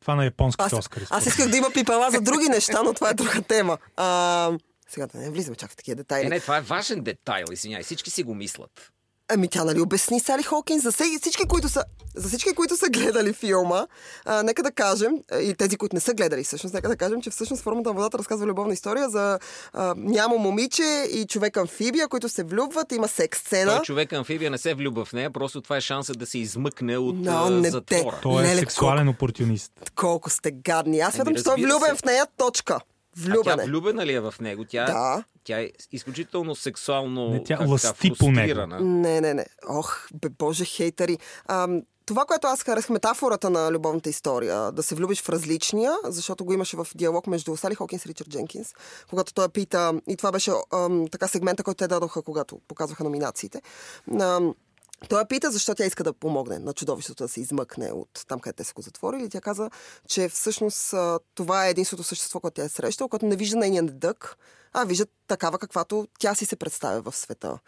[0.00, 1.06] Това на японските Аз, Оскари.
[1.10, 3.78] аз исках да има пипала за други неща, но това е друга тема.
[3.96, 4.50] А,
[4.88, 6.26] сега да не влизаме чак в такива детайли.
[6.26, 7.82] Е, не, това е важен детайл, извиняй.
[7.82, 8.92] Всички си го мислят.
[9.34, 11.84] Ами тя нали обясни Сали Хокин за всички, които са,
[12.16, 13.86] за всички, които са гледали филма.
[14.24, 17.30] А, нека да кажем, и тези, които не са гледали всъщност, нека да кажем, че
[17.30, 19.38] всъщност формата на водата разказва любовна история за
[19.72, 23.76] а, нямо момиче и човек амфибия, които се влюбват, има секс сцена.
[23.76, 26.96] Той човек амфибия не се влюбва в нея, просто това е шанса да се измъкне
[26.96, 28.18] от Но не затвора.
[28.22, 29.72] Той е Леле, сексуален опортунист.
[29.96, 31.00] Колко сте гадни.
[31.00, 31.96] Аз смятам, че той е влюбен се.
[31.96, 32.26] в нея.
[32.36, 32.80] Точка.
[33.30, 33.66] А тя е.
[33.66, 34.64] влюбена ли е в него?
[34.64, 35.24] Тя, Да.
[35.44, 38.66] тя е изключително сексуално Не, тя така, по него.
[38.80, 39.46] Не, не, не.
[39.68, 41.18] Ох, бе, боже, хейтери.
[41.48, 46.44] Ам, това, което аз харесах, метафората на любовната история, да се влюбиш в различния, защото
[46.44, 48.74] го имаше в диалог между Сали Хокинс и Ричард Дженкинс,
[49.10, 53.62] когато той пита, и това беше ам, така сегмента, който те дадоха, когато показваха номинациите.
[54.20, 54.54] Ам,
[55.08, 58.56] той пита защо тя иска да помогне на чудовището да се измъкне от там, където
[58.56, 59.28] те са го затворили.
[59.28, 59.70] Тя каза,
[60.08, 60.94] че всъщност
[61.34, 64.36] това е единството същество, което тя е срещала, което не вижда нейния дък,
[64.72, 67.58] а вижда такава, каквато тя си се представя в света.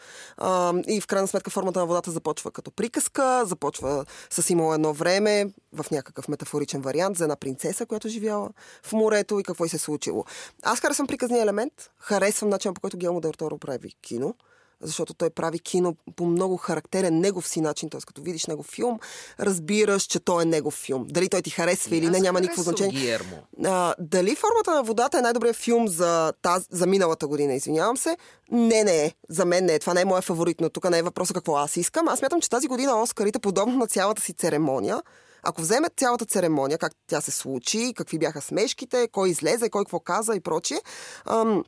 [0.88, 5.52] И в крайна сметка формата на водата започва като приказка, започва с имало едно време
[5.72, 8.50] в някакъв метафоричен вариант за една принцеса, която живяла
[8.82, 10.24] в морето и какво й се е случило.
[10.62, 14.34] Аз харесвам приказния елемент, харесвам начина по който Гелмо Дел прави кино.
[14.80, 17.90] Защото той прави кино по много характерен негов си начин.
[17.90, 18.00] Т.е.
[18.06, 18.98] като видиш негов филм,
[19.40, 21.06] разбираш, че той е негов филм.
[21.08, 23.00] Дали той ти харесва или Аз не, няма никакво значение.
[23.00, 23.36] Гиермо.
[23.64, 28.16] А, дали формата на водата е най-добрият филм за, таз, за миналата година, извинявам се?
[28.50, 29.12] Не, не е.
[29.28, 29.78] За мен не е.
[29.78, 32.08] Това не е моя фаворит, но тук не е въпроса какво аз искам.
[32.08, 35.02] Аз мятам, че тази година Оскарите, подобно на цялата си церемония,
[35.44, 40.00] ако вземе цялата церемония, как тя се случи, какви бяха смешките, кой излезе, кой какво
[40.00, 40.80] каза и прочие,
[41.26, 41.64] ам,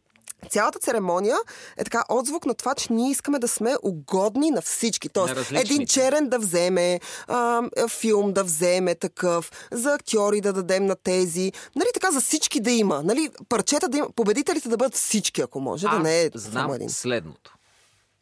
[0.50, 1.36] Цялата церемония
[1.76, 5.08] е така отзвук на това, че ние искаме да сме угодни на всички.
[5.08, 10.86] Тоест, На един черен да вземе, а, филм да вземе такъв, за актьори да дадем
[10.86, 11.52] на тези.
[11.76, 13.02] Нали така за всички да има.
[13.02, 14.10] Нали, парчета да има.
[14.10, 16.90] Победителите да бъдат всички, ако може, да Аз не е знам един.
[16.90, 17.56] следното.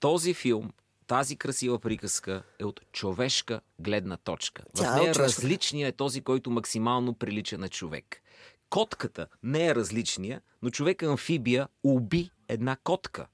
[0.00, 0.70] Този филм,
[1.07, 4.62] тази красива приказка е от човешка гледна точка.
[4.74, 5.42] Тя В е нея от човешка.
[5.42, 8.20] различният е този, който максимално прилича на човек.
[8.75, 13.27] Котката не е различния, но човек амфибия уби една котка.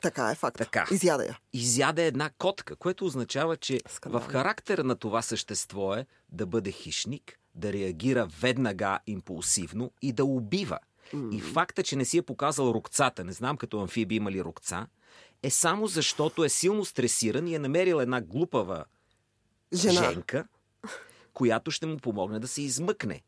[0.00, 0.58] Така е факт.
[0.58, 0.86] Така.
[0.92, 1.38] Изяда я.
[1.52, 4.24] изяде една котка, което означава, че Скандално.
[4.24, 10.24] в характера на това същество е да бъде хищник, да реагира веднага импулсивно и да
[10.24, 10.78] убива.
[11.32, 14.86] И факта, че не си е показал рукцата, не знам като амфиби има ли рукца,
[15.42, 18.84] е само защото е силно стресиран и е намерил една глупава
[19.74, 20.10] Жена.
[20.10, 20.44] женка,
[21.32, 23.22] която ще му помогне да се измъкне.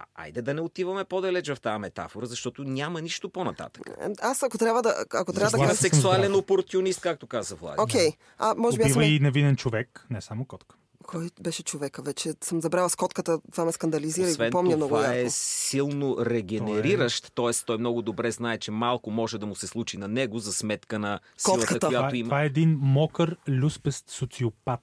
[0.00, 3.82] А, айде да не отиваме по-далеч в тази метафора, защото няма нищо по-нататък.
[4.22, 4.94] Аз ако трябва да...
[5.14, 5.80] Ако трябва да Има Аз кажа...
[5.80, 6.38] съм сексуален здрав.
[6.38, 7.76] опортюнист, както каза Влади.
[7.78, 8.10] Окей.
[8.38, 8.90] А, може би аз.
[8.90, 10.76] Убива и невинен човек, не само котка.
[11.06, 12.02] Кой беше човека?
[12.02, 13.38] Вече съм забрала с котката.
[13.52, 17.64] Това ме скандализира и Освен го помня много това е силно регенериращ, т.е.
[17.66, 20.98] той много добре знае, че малко може да му се случи на него за сметка
[20.98, 21.80] на силата, Котката.
[21.80, 22.28] Това, която е- има.
[22.28, 24.80] това е един мокър, люспест социопат.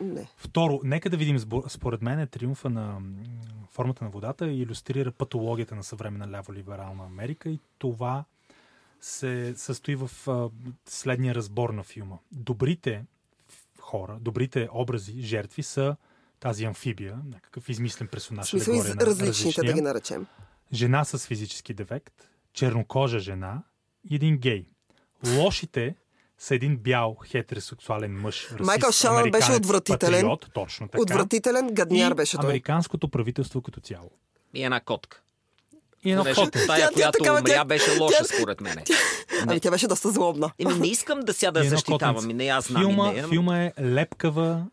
[0.00, 0.28] Не.
[0.36, 3.00] Второ, нека да видим, според мен, е триумфа на
[3.70, 8.24] формата на водата и иллюстрира патологията на съвременна ляво-либерална Америка и това
[9.00, 10.10] се състои в
[10.88, 12.16] следния разбор на филма.
[12.32, 13.04] Добрите
[13.80, 15.96] хора, добрите образи, жертви са
[16.40, 18.48] тази амфибия, някакъв измислен персонаж.
[18.48, 20.26] смисъл и алегория на различните да ги наречем.
[20.72, 23.62] жена с физически дефект, чернокожа жена
[24.10, 24.66] и един гей.
[25.26, 25.96] Лошите
[26.42, 28.44] са един бял хетеросексуален мъж.
[28.44, 30.12] расист, Майкъл Шанън беше отвратителен.
[30.12, 31.02] Патриот, точно така.
[31.02, 32.44] Отвратителен гадняр и беше той.
[32.44, 34.10] американското правителство като цяло.
[34.54, 35.20] И една котка.
[36.04, 36.50] И една Понеже фото.
[36.50, 38.78] Тая, Тя- тя която такава, умря, тя- беше лоша, тя- според мен.
[39.42, 40.50] Ами тя беше доста злобна.
[40.58, 42.28] Еми, не искам да сяда И да защитавам.
[42.28, 43.28] не аз знам филма, и нея.
[43.28, 44.66] филма е лепкава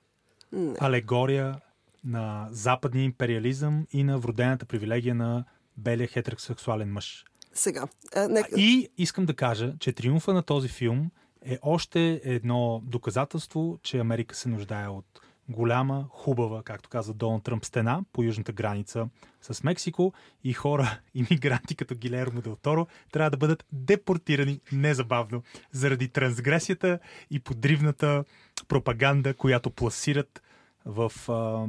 [0.51, 0.75] Не.
[0.79, 1.55] алегория
[2.03, 5.43] на западния империализъм и на вродената привилегия на
[5.77, 7.25] белия хетеросексуален мъж.
[7.53, 7.87] Сега.
[8.15, 8.49] А, нека...
[8.57, 11.11] И искам да кажа, че триумфа на този филм
[11.45, 15.05] е още едно доказателство, че Америка се нуждае от
[15.49, 19.07] голяма, хубава, както каза Доналд Тръмп, стена по южната граница
[19.41, 26.07] с Мексико и хора, иммигранти като Гилермо Дел Торо, трябва да бъдат депортирани незабавно заради
[26.07, 26.99] трансгресията
[27.31, 28.23] и подривната
[28.67, 30.41] пропаганда, която пласират
[30.85, 31.65] в а,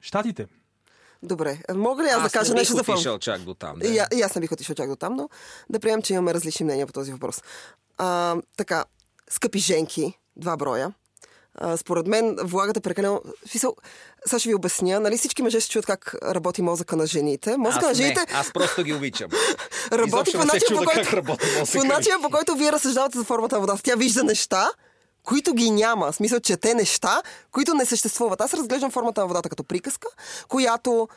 [0.00, 0.46] Штатите.
[1.22, 1.58] Добре.
[1.74, 2.94] Мога ли аз, Аз да кажа не нещо бих за филм?
[2.94, 3.78] отишъл чак до там.
[3.82, 5.28] И, а- и аз не бих отишъл чак до там, но
[5.70, 7.42] да приемем, че имаме различни мнения по този въпрос.
[7.98, 8.84] А, така,
[9.30, 10.92] скъпи женки, два броя.
[11.54, 13.20] А, според мен влагате прекалено...
[13.46, 13.76] в Смисъл,
[14.26, 15.00] сега ще ви обясня.
[15.00, 17.56] Нали всички мъже се чуят как работи мозъка на жените.
[17.56, 19.30] Мозъка на Аз жените не, аз просто ги обичам.
[19.92, 21.24] работи по начин, по който,
[21.72, 23.82] по начин, по който вие разсъждавате за формата на водата.
[23.82, 24.70] Тя вижда неща,
[25.22, 26.12] които ги няма.
[26.12, 28.40] В смисъл, че те неща, които не съществуват.
[28.40, 30.08] Аз разглеждам формата на водата като приказка,
[30.48, 31.08] която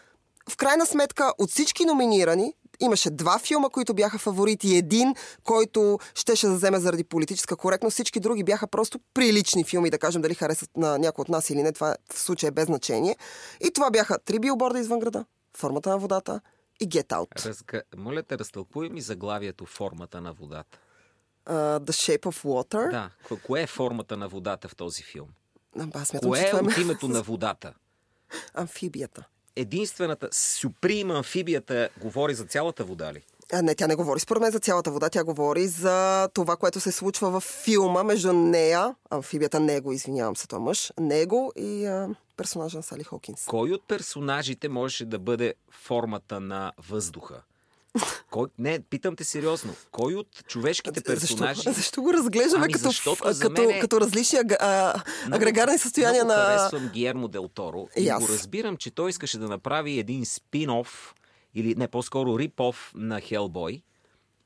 [0.49, 5.13] в крайна сметка от всички номинирани Имаше два филма, които бяха фаворити един,
[5.43, 7.93] който щеше да вземе заради политическа коректност.
[7.93, 11.63] Всички други бяха просто прилични филми, да кажем дали харесват на някой от нас или
[11.63, 11.71] не.
[11.71, 13.17] Това в случая е без значение.
[13.61, 15.25] И това бяха три билборда извън града,
[15.57, 16.41] формата на водата
[16.79, 17.45] и Get Out.
[17.45, 17.83] Разка...
[17.97, 20.77] Моля те, разтълкуй ми заглавието формата на водата.
[21.45, 22.91] Uh, The Shape of Water.
[22.91, 25.27] Да, ко- кое е формата на водата в този филм?
[25.93, 27.73] Аз смятам, Кое е е от името на водата?
[28.53, 29.23] амфибията.
[29.55, 33.21] Единствената сюприм амфибията говори за цялата вода ли?
[33.53, 36.79] А, не, тя не говори според мен за цялата вода, тя говори за това, което
[36.79, 41.85] се случва в филма между нея, амфибията него, извинявам се, той е мъж, него и
[41.85, 43.45] а, персонажа на Сали Хокинс.
[43.45, 47.41] Кой от персонажите можеше да бъде формата на въздуха?
[48.31, 48.47] Кой...
[48.57, 49.75] Не, питам те сериозно.
[49.91, 51.55] Кой от човешките персонажи...
[51.55, 52.89] Защо, защо го разглеждаме Ами, като,
[53.39, 54.93] като, мен е- като различни а,
[55.27, 56.45] Много- агрегарни състояния много на...
[56.45, 61.13] харесвам Гиермо Дел Торо И и го разбирам, че той искаше да направи един спин-оф
[61.55, 63.81] или не, по-скоро рип-оф на Хелбой.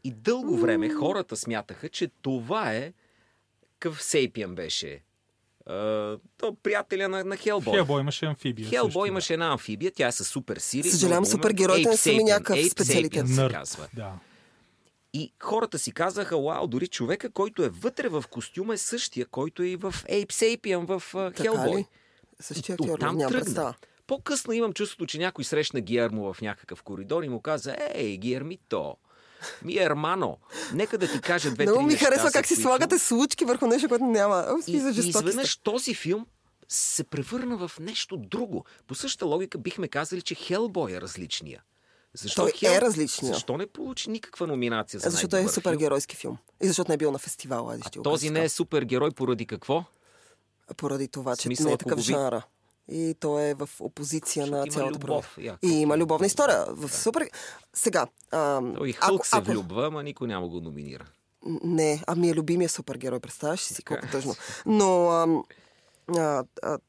[0.03, 2.93] И дълго време хората смятаха, че това е
[3.79, 5.01] какъв Сейпиан беше.
[5.69, 7.73] Uh, то приятеля на, на Хелбой.
[7.73, 8.69] Хелбой имаше амфибия.
[8.69, 10.89] Хелбой имаше една амфибия, тя е със супер сили.
[10.89, 13.25] Съжалявам, супергероите не са ми някакъв Ape специалитет.
[13.27, 13.87] Sapien се казва.
[13.93, 14.13] Да.
[15.13, 19.63] И хората си казаха, вау, дори човека, който е вътре в костюма е същия, който
[19.63, 21.85] е и в Ape Sapien, в uh, Hellboy.
[22.39, 23.29] Същия актьор, нямам тръгна.
[23.29, 23.73] представа.
[24.07, 28.95] По-късно имам чувството, че някой срещна Гиермо в някакъв коридор и му каза, ей, Гиермито,
[29.63, 30.37] ми ермано,
[30.73, 33.67] нека да ти кажа две-три Много ми неща, харесва как си които- слагате случки върху
[33.67, 34.45] нещо, което няма.
[34.49, 34.99] О, И, и сте.
[34.99, 36.25] изведнъж този филм
[36.69, 38.65] се превърна в нещо друго.
[38.87, 41.63] По същата логика бихме казали, че Хелбой е различния.
[42.13, 43.33] Защо Той е различния.
[43.33, 46.37] Защо не получи никаква номинация за Защото е супергеройски филм.
[46.63, 47.77] И защото не е бил на фестивала.
[47.81, 49.83] А този не е супергерой поради какво?
[50.77, 52.41] Поради това, че Смисъл, не е такъв ви- жанра.
[52.91, 55.59] И той е в опозиция Защото на цялата любов, яко.
[55.61, 56.65] И има любовна история.
[56.69, 57.29] В супер...
[57.73, 58.07] Сега.
[58.31, 59.51] А, Той ако, Хълк се ако...
[59.51, 61.05] влюбва, ама никой няма го номинира.
[61.63, 64.35] Не, а ми е любимия супергерой, представяш си колко тъжно.
[64.65, 65.43] Но ам,
[66.17, 66.79] а, а,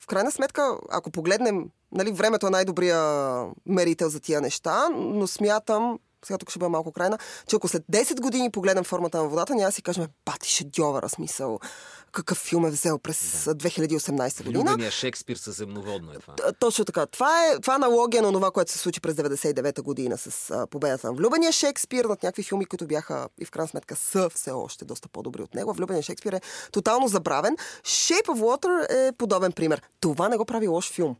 [0.00, 3.00] в крайна сметка, ако погледнем, нали, времето е най-добрия
[3.66, 7.82] мерител за тия неща, но смятам, сега тук ще бъда малко крайна, че ако след
[7.92, 11.58] 10 години погледнем формата на водата, няма да си кажем, бати шедьовъра, смисъл,
[12.12, 14.64] какъв филм е взел през 2018 година.
[14.64, 16.34] Влюбения Шекспир със земноводно е това.
[16.58, 17.06] Точно така.
[17.06, 20.66] Това е, това е аналогия на това, което се случи през 99-та година с а,
[20.66, 24.50] победата на Влюбения Шекспир, над някакви филми, които бяха и в крайна сметка са все
[24.50, 25.72] още доста по-добри от него.
[25.72, 26.40] Влюбения Шекспир е
[26.72, 27.56] тотално забравен.
[27.84, 29.82] Shape of Water е подобен пример.
[30.00, 31.16] Това не го прави лош филм.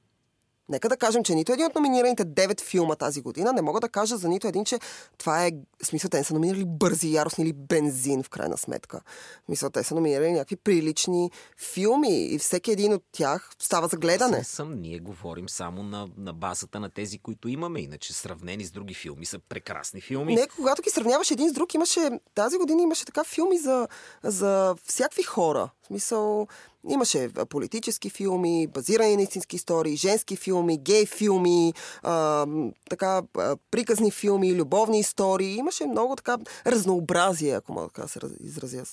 [0.71, 3.89] Нека да кажем, че нито един от номинираните 9 филма тази година не мога да
[3.89, 4.79] кажа за нито един, че
[5.19, 5.51] това е...
[5.83, 9.01] Смисъл, те не са номинирали бързи, яростни или бензин, в крайна сметка.
[9.43, 13.97] В смисъл, те са номинирали някакви прилични филми и всеки един от тях става за
[13.97, 14.37] гледане.
[14.37, 17.81] Не съм, ние говорим само на, на базата на тези, които имаме.
[17.81, 20.35] Иначе сравнени с други филми са прекрасни филми.
[20.35, 23.89] Не, когато ги сравняваш един с друг, имаше, тази година имаше така филми за,
[24.23, 25.71] за всякакви хора.
[25.83, 26.47] В смисъл,
[26.89, 32.47] имаше политически филми, базирани на истински истории, женски филми, гей филми, а,
[32.91, 33.23] така,
[33.71, 35.57] приказни филми, любовни истории.
[35.57, 38.85] Имаше много така разнообразие, ако мога така се раз- изразя,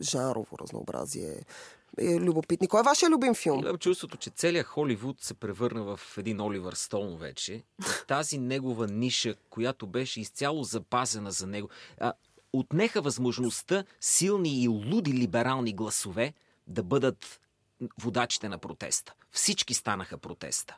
[0.00, 1.34] жанрово разнообразие.
[1.98, 2.68] Е, любопитни.
[2.68, 3.58] Кой е вашия любим филм?
[3.58, 7.62] Имам чувството, че целият Холивуд се превърна в един Оливър Стоун вече.
[8.08, 11.68] Тази негова ниша, която беше изцяло запазена за него,
[12.52, 16.32] отнеха възможността силни и луди либерални гласове
[16.66, 17.40] да бъдат
[18.00, 19.14] водачите на протеста.
[19.30, 20.76] Всички станаха протеста.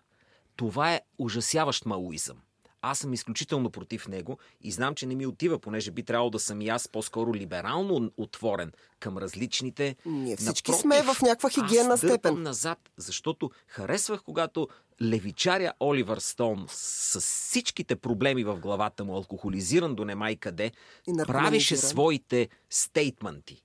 [0.56, 2.36] Това е ужасяващ маоизъм.
[2.82, 6.38] Аз съм изключително против него и знам, че не ми отива, понеже би трябвало да
[6.38, 9.96] съм и аз по-скоро либерално отворен към различните.
[10.06, 12.42] Ние всички Напротив, сме в някаква дърпам степен.
[12.42, 14.68] назад, защото харесвах, когато
[15.02, 20.72] левичаря Оливър Стоун с всичките проблеми в главата му, алкохолизиран до немай къде,
[21.06, 23.62] И правеше своите стейтменти.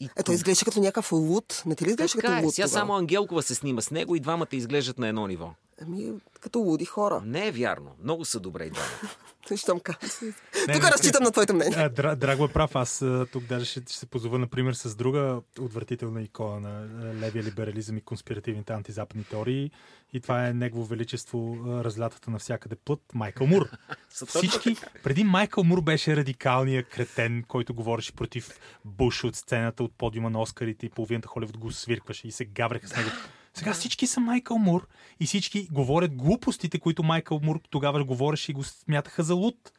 [0.00, 1.62] И Ето, изглежда като някакъв луд.
[1.66, 2.44] Не ти ли изглежда така като е.
[2.44, 2.80] луд Сега тогава?
[2.80, 5.50] само Ангелкова се снима с него и двамата изглеждат на едно ниво.
[5.82, 7.22] Ами, като луди хора.
[7.24, 7.96] Не е вярно.
[8.02, 9.56] Много са добре и двамата.
[9.56, 10.34] Щом казвам.
[10.68, 11.88] Не, Тук разчитам на твоето мнение.
[11.88, 12.76] Дра, Драго е прав.
[12.76, 17.96] Аз тук даже ще, ще се позова, например, с друга отвратителна икона на левия либерализъм
[17.96, 19.70] и конспиративните антизападни теории.
[20.12, 23.68] И това е Негово Величество, разлятата навсякъде плът, Майкъл Мур.
[24.26, 30.30] Всички, преди Майкъл Мур беше радикалният кретен, който говореше против Буш от сцената, от подиума
[30.30, 33.10] на Оскарите и половината Холивуд го свиркваше и се гавреха с него.
[33.54, 34.86] Сега всички са Майкъл Мур
[35.20, 39.72] и всички говорят глупостите, които Майкъл Мур тогава говореше и го смятаха за луд.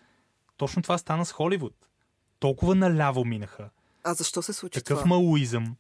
[0.58, 1.76] Точно това стана с Холивуд.
[2.40, 3.70] Толкова наляво минаха.
[4.04, 5.10] А защо се случи Такъв това?
[5.10, 5.76] малуизъм.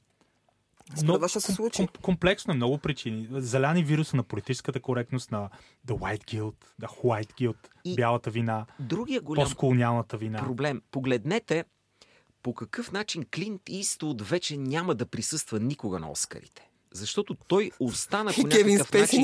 [1.28, 1.82] Ще се случи?
[1.82, 3.28] ком- комплексно е, много причини.
[3.32, 5.50] Заляни вируса на политическата коректност, на
[5.88, 10.40] The White Guilt, The White Guilt, И- бялата вина, Другия голям постколониалната вина.
[10.40, 10.82] проблем.
[10.92, 11.66] Погледнете
[12.44, 16.70] по какъв начин Клинт Иствуд вече няма да присъства никога на Оскарите.
[16.94, 19.22] Защото той остана по някакъв начин...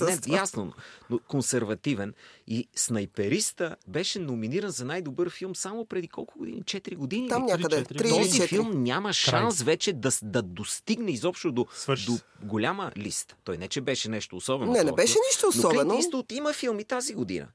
[0.00, 0.72] Не, ясно,
[1.10, 2.14] но консервативен.
[2.46, 6.62] И снайпериста беше номиниран за най-добър филм само преди колко години?
[6.66, 7.28] Четири години?
[7.28, 7.76] Там някъде.
[7.76, 7.98] четири.
[7.98, 8.48] Три или Този четири.
[8.48, 13.36] филм няма шанс вече да, да достигне изобщо до, Свърши до голяма листа.
[13.44, 14.72] Той не, че беше нещо особено.
[14.72, 15.90] Не, не този беше нищо Но особено.
[15.90, 17.46] Клинт Иствуд има филми тази година.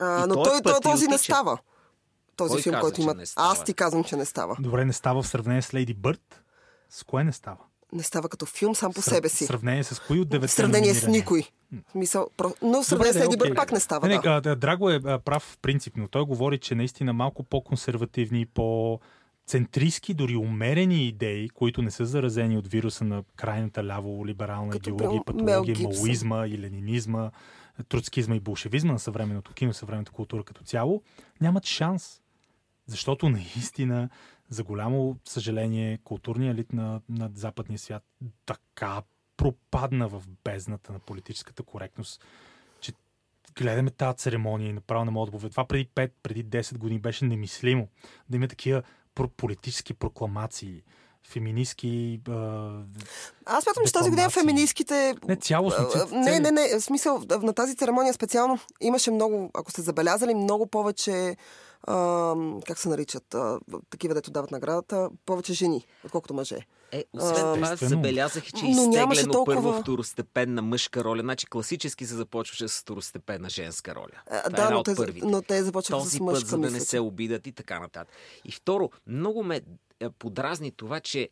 [0.00, 1.58] А, И но той е той, той, този не става.
[2.36, 3.14] Този Кой филм, каза, който има.
[3.36, 4.56] Аз ти казвам, че не става.
[4.60, 6.42] Добре, не става в сравнение с Лейди Бърт.
[6.90, 7.58] С кое не става?
[7.92, 9.46] Не става като филм сам по Срав- себе си.
[9.46, 11.42] Сравнение с кои от девете сравнение с никой.
[11.72, 12.54] В Смисъл, про...
[12.62, 13.54] Но сравнение с Бърд окей.
[13.54, 14.08] пак не става.
[14.08, 14.40] Не, не, да.
[14.46, 16.08] а, Драго е а, прав принципно.
[16.08, 19.00] Той говори, че наистина малко по-консервативни, по
[19.46, 25.22] центристски, дори умерени идеи, които не са заразени от вируса на крайната ляво-либерална Като идеология,
[25.26, 27.30] патология, малоизма и ленинизма,
[27.88, 31.02] троцкизма и болшевизма на съвременното кино, съвременната култура като цяло,
[31.40, 32.20] нямат шанс.
[32.86, 34.08] Защото наистина,
[34.48, 38.02] за голямо съжаление, културният елит на, на западния свят
[38.46, 39.02] така
[39.36, 42.24] пропадна в бездната на политическата коректност,
[42.80, 42.92] че
[43.54, 45.50] гледаме тази церемония и направо не мога да пове.
[45.50, 47.88] Това преди 5, преди 10 години беше немислимо.
[48.30, 48.82] Да има такива
[49.36, 50.82] политически прокламации,
[51.24, 52.20] феминистки...
[52.28, 52.32] А...
[53.46, 55.14] Аз смятам, че тази година феминистките...
[55.28, 55.84] Не, цялостни.
[55.84, 56.78] А, ця- Не, цели- не, не.
[56.78, 61.36] В смисъл, на тази церемония специално имаше много, ако сте забелязали, много повече
[61.86, 62.34] а,
[62.66, 66.66] как се наричат, а, такива, дето дават наградата, повече жени, отколкото мъже.
[66.92, 71.20] Е, освен това, забелязах, че е изтеглено толкова- първо второстепенна мъжка роля.
[71.20, 74.22] Значи класически се започваше с второстепенна женска роля.
[74.30, 76.58] А, е да, една но от те, но те започнаха Този с път, мъжка, за
[76.58, 78.14] да не се обидат и така нататък.
[78.44, 79.60] И второ, много ме
[80.00, 81.28] е, подразни това, че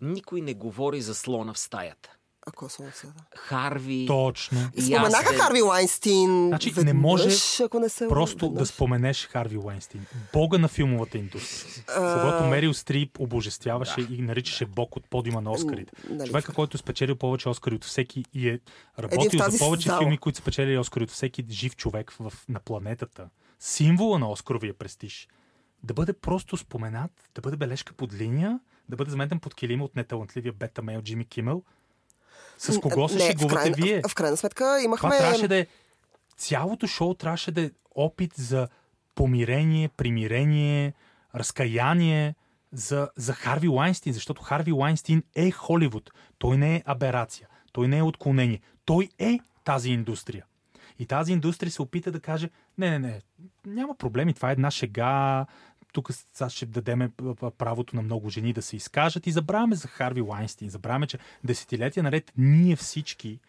[0.00, 2.10] никой не говори за слона в стаята.
[2.48, 3.12] Ако съм сега.
[3.36, 4.04] Харви.
[4.06, 4.58] Точно.
[4.74, 6.46] И Споменаха е- Харви Лайнстин.
[6.48, 7.28] Значи, не веднъж, може
[7.64, 8.68] ако не се Просто да веднъж.
[8.68, 10.06] споменеш Харви Уейнстин.
[10.32, 11.84] Бога на филмовата индустрия.
[11.86, 15.92] Когато Мерил Стрип обожествяваше и наричаше Бог от подиума на Оскарите.
[16.10, 18.60] Нали, Човека, който е спечелил повече Оскари от всеки и е
[18.98, 23.28] работил за повече филми, които са печелили Оскари от всеки жив човек в, на планетата.
[23.60, 25.28] Символа на Оскаровия престиж.
[25.82, 29.96] Да бъде просто споменат, да бъде бележка под линия, да бъде заметен под килима от
[29.96, 31.62] неталантливия бета мейл Джимми Кимел.
[32.58, 34.00] С кого се Не, в шегувате крайна- вие?
[34.00, 35.18] В, в крайна сметка Това имахме...
[35.18, 35.66] трябваше да е.
[36.36, 38.68] Цялото шоу трябваше да е опит за
[39.14, 40.92] помирение, примирение,
[41.34, 42.34] разкаяние
[42.72, 46.10] за, за Харви Лайнстин, защото Харви Лайнстин е Холивуд.
[46.38, 47.48] Той не е аберация.
[47.72, 48.60] Той не е отклонение.
[48.84, 50.44] Той е тази индустрия.
[50.98, 53.20] И тази индустрия се опита да каже, не, не, не,
[53.66, 55.46] няма проблеми, това е една шега,
[55.92, 57.10] тук сега ще дадеме
[57.58, 62.02] правото на много жени да се изкажат и забравяме за Харви Лайнстин, забравяме, че десетилетия
[62.02, 63.40] наред ние всички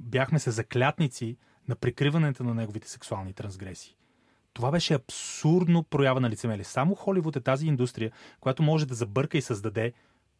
[0.00, 1.36] бяхме се заклятници
[1.68, 3.96] на прикриването на неговите сексуални трансгресии.
[4.52, 6.64] Това беше абсурдно проява на лицемерие.
[6.64, 9.92] Само Холивуд е тази индустрия, която може да забърка и създаде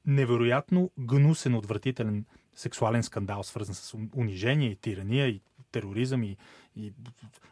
[0.06, 5.40] невероятно гнусен, отвратителен сексуален скандал, свързан с унижение и тирания и
[5.72, 6.36] тероризъм и,
[6.76, 6.92] и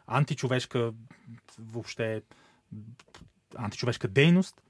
[0.06, 0.92] античовешка
[1.58, 2.22] въобще
[3.56, 4.62] античовешка дейност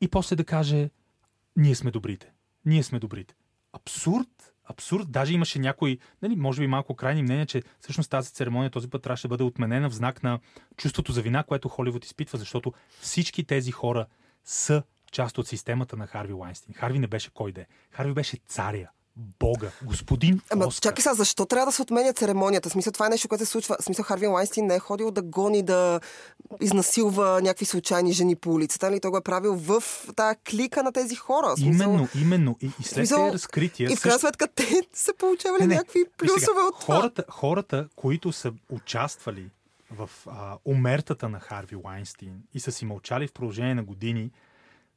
[0.00, 0.90] и после да каже
[1.56, 2.32] ние сме добрите.
[2.64, 3.34] Ние сме добрите.
[3.72, 5.10] Абсурд, абсурд.
[5.10, 9.02] Даже имаше някой, нали, може би малко крайни мнения, че всъщност тази церемония този път
[9.02, 10.38] трябваше да бъде отменена в знак на
[10.76, 14.06] чувството за вина, което Холивуд изпитва, защото всички тези хора
[14.44, 14.82] са
[15.12, 16.74] част от системата на Харви Лайнстин.
[16.74, 17.66] Харви не беше кой да е.
[17.90, 18.90] Харви беше царя,
[19.40, 20.82] бога, господин Ама Оскар.
[20.82, 22.68] чакай сега, защо трябва да се отменя церемонията?
[22.68, 23.76] В смисъл, това е нещо, което се случва.
[23.80, 26.00] В смисъл, Харви Лайнстин не е ходил да гони, да
[26.60, 29.00] изнасилва някакви случайни жени по улицата, нали?
[29.00, 29.82] Той го е правил в
[30.16, 31.46] тази клика на тези хора.
[31.46, 32.56] В смисъл, Именно, именно.
[32.62, 33.92] И, и след смисъл, тези разкрития...
[33.92, 35.74] И в крайна сметка те са получавали Не, не.
[35.74, 36.96] някакви плюсове сега, от това.
[36.96, 39.50] хората, хората, които са участвали
[39.90, 44.30] в а, умертата на Харви Лайнстин и са си мълчали в продължение на години,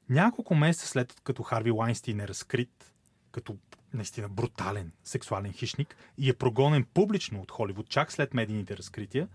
[0.09, 2.93] няколко месеца след като Харви Лайнстин е разкрит
[3.31, 3.57] като
[3.93, 9.27] наистина брутален сексуален хищник и е прогонен публично от Холивуд, чак след медийните разкрития,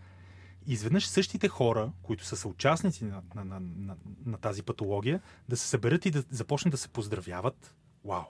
[0.66, 5.68] изведнъж същите хора, които са съучастници на, на, на, на, на тази патология, да се
[5.68, 7.74] съберат и да започнат да се поздравяват.
[8.04, 8.22] Вау!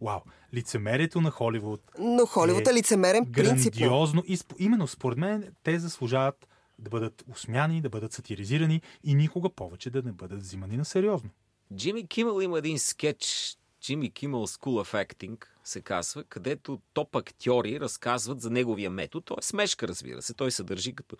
[0.00, 0.20] Вау!
[0.54, 3.78] Лицемерието на Холивуд Но Холивуд е лицемерен принципно.
[3.80, 4.22] грандиозно.
[4.26, 6.48] И сп- именно според мен те заслужават
[6.78, 11.30] да бъдат усмяни, да бъдат сатиризирани и никога повече да не бъдат взимани на сериозно.
[11.76, 17.80] Джимми Кимъл има един скетч, Джимми Кимъл School of Acting се казва, където топ актьори
[17.80, 19.24] разказват за неговия метод.
[19.24, 20.34] Той е смешка, разбира се.
[20.34, 21.16] Той се държи като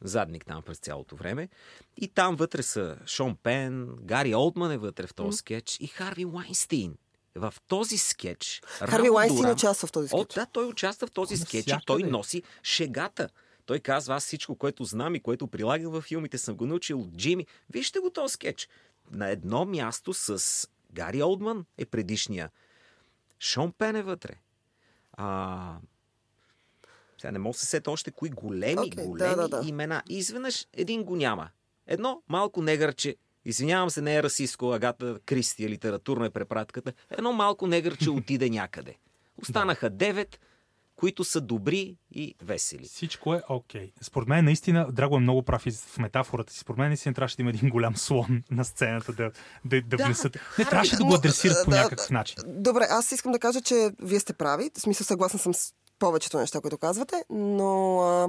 [0.00, 1.48] задник там през цялото време.
[1.96, 6.24] И там вътре са Шон Пен, Гари Олдман е вътре в този скетч и Харви
[6.24, 6.96] Уайнстин.
[7.34, 8.62] В този скетч...
[8.66, 10.34] Харви Лайнстин участва в този О, скетч.
[10.34, 13.28] да, той участва в този О, скетч и той носи шегата.
[13.66, 17.16] Той казва, аз всичко, което знам и което прилагам във филмите, съм го научил от
[17.16, 17.46] Джими.
[17.70, 18.68] Вижте го този скетч.
[19.10, 22.50] На едно място с Гари Олдман е предишния.
[23.40, 24.32] Шон Пен е вътре.
[25.12, 25.78] А...
[27.18, 29.62] Сега не мога да се сета още кои големи, да, големи да, да.
[29.68, 30.02] имена.
[30.08, 31.48] И изведнъж един го няма.
[31.86, 36.92] Едно малко негърче, извинявам се, не е расистско, Агата Кристи е литературна е препратката.
[37.10, 38.94] Едно малко негърче отиде някъде.
[39.42, 40.40] Останаха девет,
[40.96, 42.84] които са добри и весели.
[42.84, 43.92] Всичко е окей.
[44.02, 46.58] Според мен наистина, Драго е много прав и в метафората си.
[46.58, 49.30] Според мен наистина трябваше да има един голям слон на сцената да,
[49.64, 50.36] да, да Да, внесат.
[50.58, 52.36] Не трябваше да го адресират по да, някакъв начин.
[52.46, 54.70] Добре, аз искам да кажа, че вие сте прави.
[54.78, 58.28] В смисъл съгласна съм с повечето неща, които казвате, но а,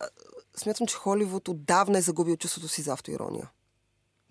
[0.00, 0.08] а,
[0.56, 3.50] смятам, че Холивуд отдавна е загубил чувството си за автоирония.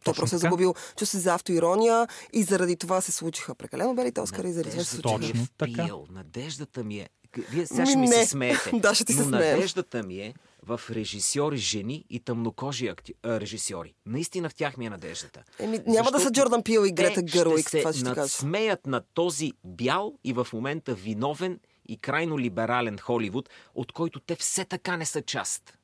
[0.06, 3.96] Той Точно просто е загубил чувството си за автоирония и заради това се случиха прекалено
[3.96, 5.26] белите Оскари и заради това се случиха.
[5.26, 5.88] е Точно така.
[6.10, 7.10] Надеждата ми е...
[7.52, 8.72] Вие сега ще Ми се смеете.
[8.74, 9.56] Да, ще ти се но смеем.
[9.56, 13.14] надеждата ми е в режисьори жени и тъмнокожи акти...
[13.24, 13.94] а, режисьори.
[14.06, 15.44] Наистина в тях ми е надеждата.
[15.60, 18.04] Еми, няма да са Защото Джордан Пил и те Грета Гърлик, ще се ще кажа.
[18.06, 24.36] надсмеят на този бял и в момента виновен и крайно либерален Холивуд, от който те
[24.36, 25.78] все така не са част.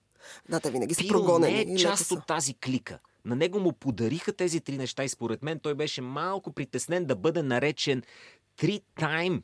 [0.50, 1.66] Да, те винаги са Пил прогонени.
[1.66, 3.00] не е част от тази клика.
[3.26, 7.16] На него му подариха тези три неща и според мен той беше малко притеснен да
[7.16, 8.04] бъде наречен
[8.58, 9.44] три-тайм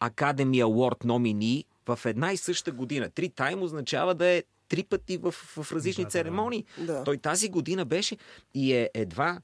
[0.00, 3.10] Academy Award номини в една и съща година.
[3.10, 6.64] Три-тайм означава да е три пъти в, в различни Да, церемонии.
[6.78, 7.04] Да.
[7.04, 8.16] Той тази година беше
[8.54, 9.40] и е едва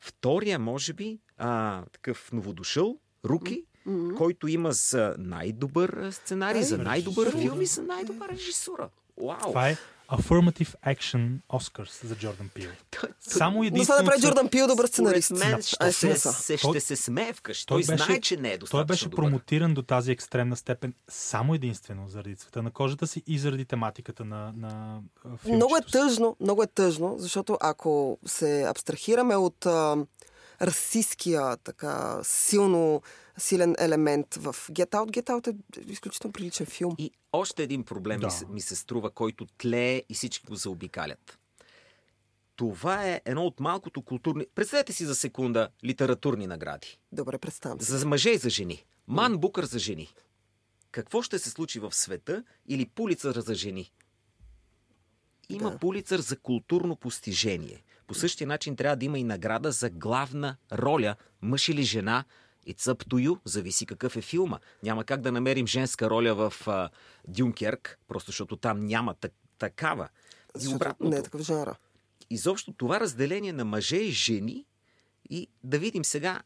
[0.00, 4.14] втория, може би, а, такъв новодушъл, руки, М.
[4.14, 7.42] който има за най-добър сценарий, Ай, за най-добър режисура.
[7.42, 8.88] филм и за най-добра режисура.
[9.16, 9.38] Вау!
[9.40, 9.76] Това е
[10.12, 12.70] Affirmative Action Oscars за Джордан Пил.
[13.20, 13.98] Само Но това единствено...
[13.98, 15.30] да прави че- Джордан Пил добър сценарист.
[15.30, 17.66] мен Ай, се, се, Той- ще се смее вкъщи.
[17.66, 19.16] той Той, беше- знае, че не е достатъчно Той беше добър.
[19.16, 24.24] промотиран до тази екстремна степен само единствено заради цвета на кожата си и заради тематиката
[24.24, 24.68] на, на
[25.16, 25.92] а, филмчето Много е си.
[25.92, 29.96] тъжно, много е тъжно, защото ако се абстрахираме от а,
[30.62, 33.02] расистския така силно
[33.38, 36.94] силен елемент в Get Out, Get Out е изключително приличен филм.
[36.98, 38.26] И още един проблем Да.
[38.26, 41.38] ми, се, ми се струва, който тлее и всички го заобикалят.
[42.56, 44.46] Това е едно от малкото културни...
[44.54, 46.98] Представете си за секунда литературни награди.
[47.12, 47.80] Добре, представям.
[47.80, 48.84] За мъже и за жени.
[49.06, 50.14] Ман Букър за жени.
[50.90, 53.92] Какво ще се случи в света или Пулицър за жени?
[55.48, 55.78] Има Да.
[55.78, 57.82] Пулицър за културно постижение.
[58.12, 62.24] По същия начин трябва да има и награда за главна роля, мъж или жена.
[62.68, 64.58] It's up to you, зависи какъв е филма.
[64.82, 66.90] Няма как да намерим женска роля в а,
[67.28, 70.08] Дюнкерк, просто защото там няма так- такава.
[70.62, 71.10] И обратното.
[71.10, 71.76] не е такъв жанра.
[72.30, 74.66] Изобщо това разделение на мъже и жени
[75.30, 76.42] и да видим сега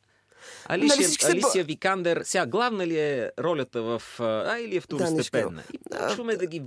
[0.71, 4.03] Нали Алисия, се Викандер, сега главна ли е ролята в...
[4.21, 5.63] А, или е второстепенна?
[5.73, 6.63] и почваме да ги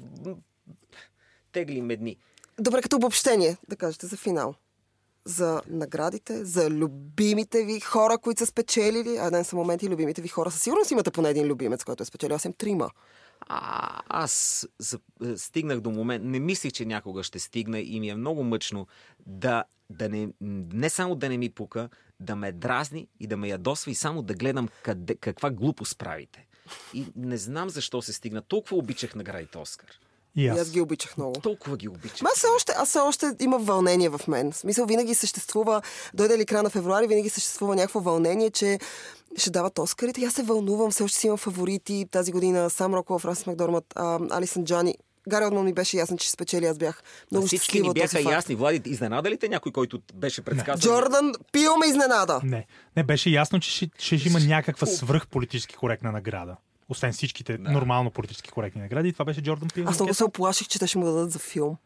[1.52, 2.18] теглим едни.
[2.60, 4.56] Добре, като обобщение, да кажете за финал.
[5.26, 9.18] За наградите, за любимите ви хора, които са спечелили.
[9.20, 10.52] А ден са моменти любимите ви хора.
[10.52, 12.36] Със сигурност имате поне един любимец, който е спечелил.
[12.36, 12.90] Аз съм трима.
[13.42, 14.68] А, аз
[15.24, 18.88] е, стигнах до момент, не мислих, че някога ще стигна и ми е много мъчно
[19.26, 20.30] да, да не,
[20.74, 21.90] не само да не ми пука,
[22.20, 26.48] да ме дразни и да ме ядосва и само да гледам къде, каква глупост правите.
[26.94, 28.42] И не знам защо се стигна.
[28.42, 29.90] Толкова обичах наградите Оскар.
[30.40, 30.60] И И аз.
[30.60, 31.34] аз ги обичах много.
[31.34, 32.22] Толкова ги обичах.
[32.22, 34.52] Ма все още, аз все още има вълнение в мен.
[34.52, 35.82] В смисъл, винаги съществува,
[36.14, 38.80] дойде ли края на февруари, винаги съществува някакво вълнение, че
[39.38, 40.22] ще дават Оскарите.
[40.22, 42.06] И аз се вълнувам, все още си имам фаворити.
[42.12, 43.86] Тази година Сам Рокова, Франсис Макдормат,
[44.32, 44.96] Алисън Джани.
[45.30, 46.66] Гари Олдман ми беше ясен, че ще спечели.
[46.66, 48.56] Аз бях много Всички щастлива ни от този бяха ясни.
[48.56, 50.82] Влади, изненада ли те някой, който беше предсказан?
[50.82, 52.42] Джордан Пил ме изненада.
[52.44, 52.66] Не,
[52.98, 56.56] не беше ясно, че ще, ще има някаква свръхполитически коректна награда.
[56.90, 57.72] Освен всичките да.
[57.72, 59.10] нормално политически коректни награди.
[59.10, 59.86] И това беше Джордан Пил.
[59.88, 61.78] Аз много се оплаших, че те ще му дадат за филм.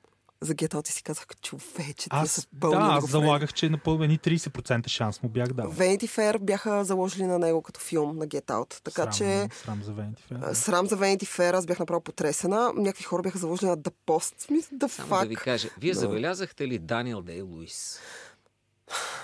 [0.41, 3.69] За Get Out и си казах, човече, Аз, са да, пълни аз го залагах, че
[3.69, 5.71] на пълно едни 30% шанс му бях дал.
[5.71, 8.81] Vanity Fair бяха заложили на него като филм на Get Out.
[8.81, 10.51] Така срам, че Срам за Vanity Fair.
[10.51, 12.71] а, срам за Vanity Fair, аз бях направо потресена.
[12.75, 14.51] Някакви хора бяха заложили на The Post.
[14.51, 15.43] Мисля, The Само да ви Fuck.
[15.43, 17.99] кажа, вие Но- забелязахте ли Даниел Дей Луис?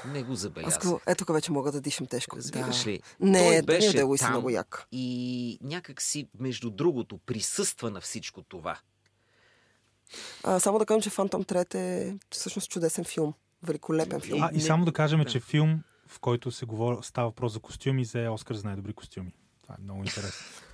[0.05, 0.83] Не го Аз забелязах.
[0.83, 2.37] го, ето тук вече мога да дишам тежко.
[2.37, 2.89] Разбираш да.
[2.89, 3.01] ли?
[3.19, 4.87] Не, Той беше Дей Луис е там много як.
[4.91, 8.79] И някак си, между другото, присъства на всичко това.
[10.43, 13.33] А, само да кажем, че Phantom Thread е всъщност чудесен филм.
[13.63, 14.43] Великолепен филм.
[14.43, 15.25] А, и не- само да кажем, да.
[15.25, 19.33] че филм, в който се говори, става въпрос за костюми, за Оскар за най-добри костюми.
[19.63, 20.45] Това е много интересно.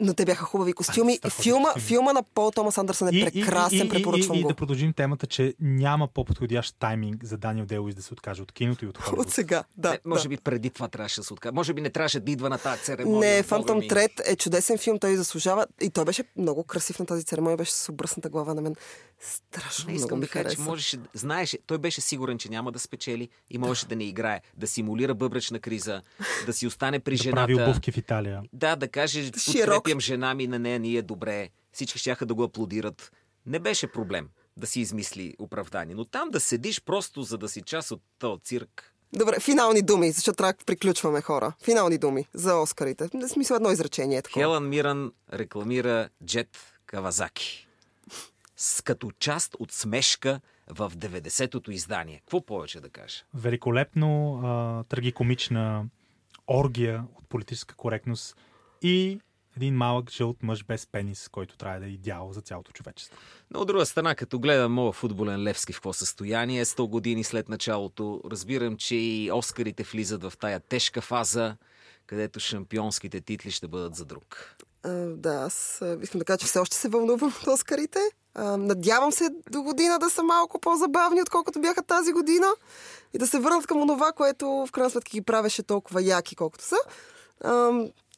[0.00, 1.18] Но те бяха хубави костюми.
[1.22, 1.84] А, филма, костюми.
[1.86, 4.48] филма на Пол Томас Андерсън е прекрасен, препоръчвам и, и, го.
[4.48, 8.52] и да продължим темата, че няма по-подходящ тайминг за Даниел Делуис да се откаже от
[8.52, 9.30] киното и от От Холивуд.
[9.30, 9.90] сега, да.
[9.90, 10.28] не, може да.
[10.28, 11.52] би преди това трябваше да се откаже.
[11.52, 13.20] Може би не трябваше да идва на тази церемония.
[13.20, 13.42] Не, ми.
[13.90, 15.66] Thread е чудесен филм, той заслужава.
[15.80, 18.74] И той беше много красив на тази церемония, беше с обръсната глава на мен.
[19.26, 23.28] Страшно Не искам да кажа, че можеше, знаеше, той беше сигурен, че няма да спечели
[23.50, 26.02] и можеше да не играе, да симулира бъбречна криза,
[26.46, 27.36] да си остане при Да жената.
[27.36, 28.42] прави обувки в Италия.
[28.52, 31.48] Да, да каже, подкрепям жена ми, на нея ни е добре.
[31.72, 33.12] Всички щяха да го аплодират.
[33.46, 35.94] Не беше проблем да си измисли оправдание.
[35.94, 38.92] Но там да седиш просто за да си част от този цирк.
[39.12, 41.52] Добре, финални думи, защото трябва да приключваме хора.
[41.64, 43.08] Финални думи за Оскарите.
[43.14, 44.42] В смисъл едно изречение е такова.
[44.42, 46.56] Хелън Миран рекламира Джет
[46.86, 47.65] Кавазаки.
[48.56, 50.40] С като част от смешка
[50.70, 52.18] в 90-тото издание.
[52.18, 53.24] Какво повече да кажа?
[53.34, 55.84] Великолепно, а, трагикомична
[56.48, 58.36] оргия от политическа коректност
[58.82, 59.20] и
[59.56, 63.16] един малък жълт мъж без пенис, който трябва да е идеал за цялото човечество.
[63.50, 67.48] Но от друга страна, като гледам моя футболен Левски в какво състояние, 100 години след
[67.48, 71.56] началото, разбирам, че и Оскарите влизат в тая тежка фаза,
[72.06, 74.56] където шампионските титли ще бъдат за друг.
[74.82, 78.00] А, да, аз а, искам да кажа, че все още се вълнувам от Оскарите.
[78.38, 82.46] Надявам се до година да са малко по-забавни, отколкото бяха тази година.
[83.14, 86.64] И да се върнат към онова, което в крайна сметка ги правеше толкова яки, колкото
[86.64, 86.76] са.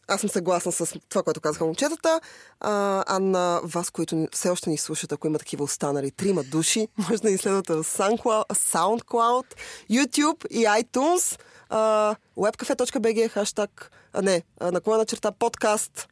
[0.09, 2.21] Аз съм съгласна с това, което казаха момчетата.
[2.61, 6.89] А, а на вас, които все още ни слушат, ако има такива останали трима души,
[6.99, 9.55] може да ни следвате в SoundCloud,
[9.91, 11.41] YouTube и iTunes.
[11.69, 16.09] А, webcafe.bg, хаштаг, а не, наклона черта подкаст,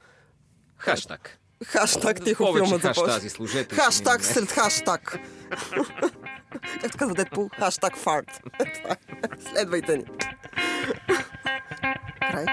[0.79, 1.39] Хаштаг.
[1.65, 3.07] Хаштаг тихо филмът започва.
[3.07, 5.19] хаштази ще Хаштаг сред хаштаг.
[6.81, 8.27] Както казва Дедпул, хаштаг фарт.
[8.59, 8.97] Това е.
[9.51, 10.05] Следвайте ни.
[12.31, 12.47] Край.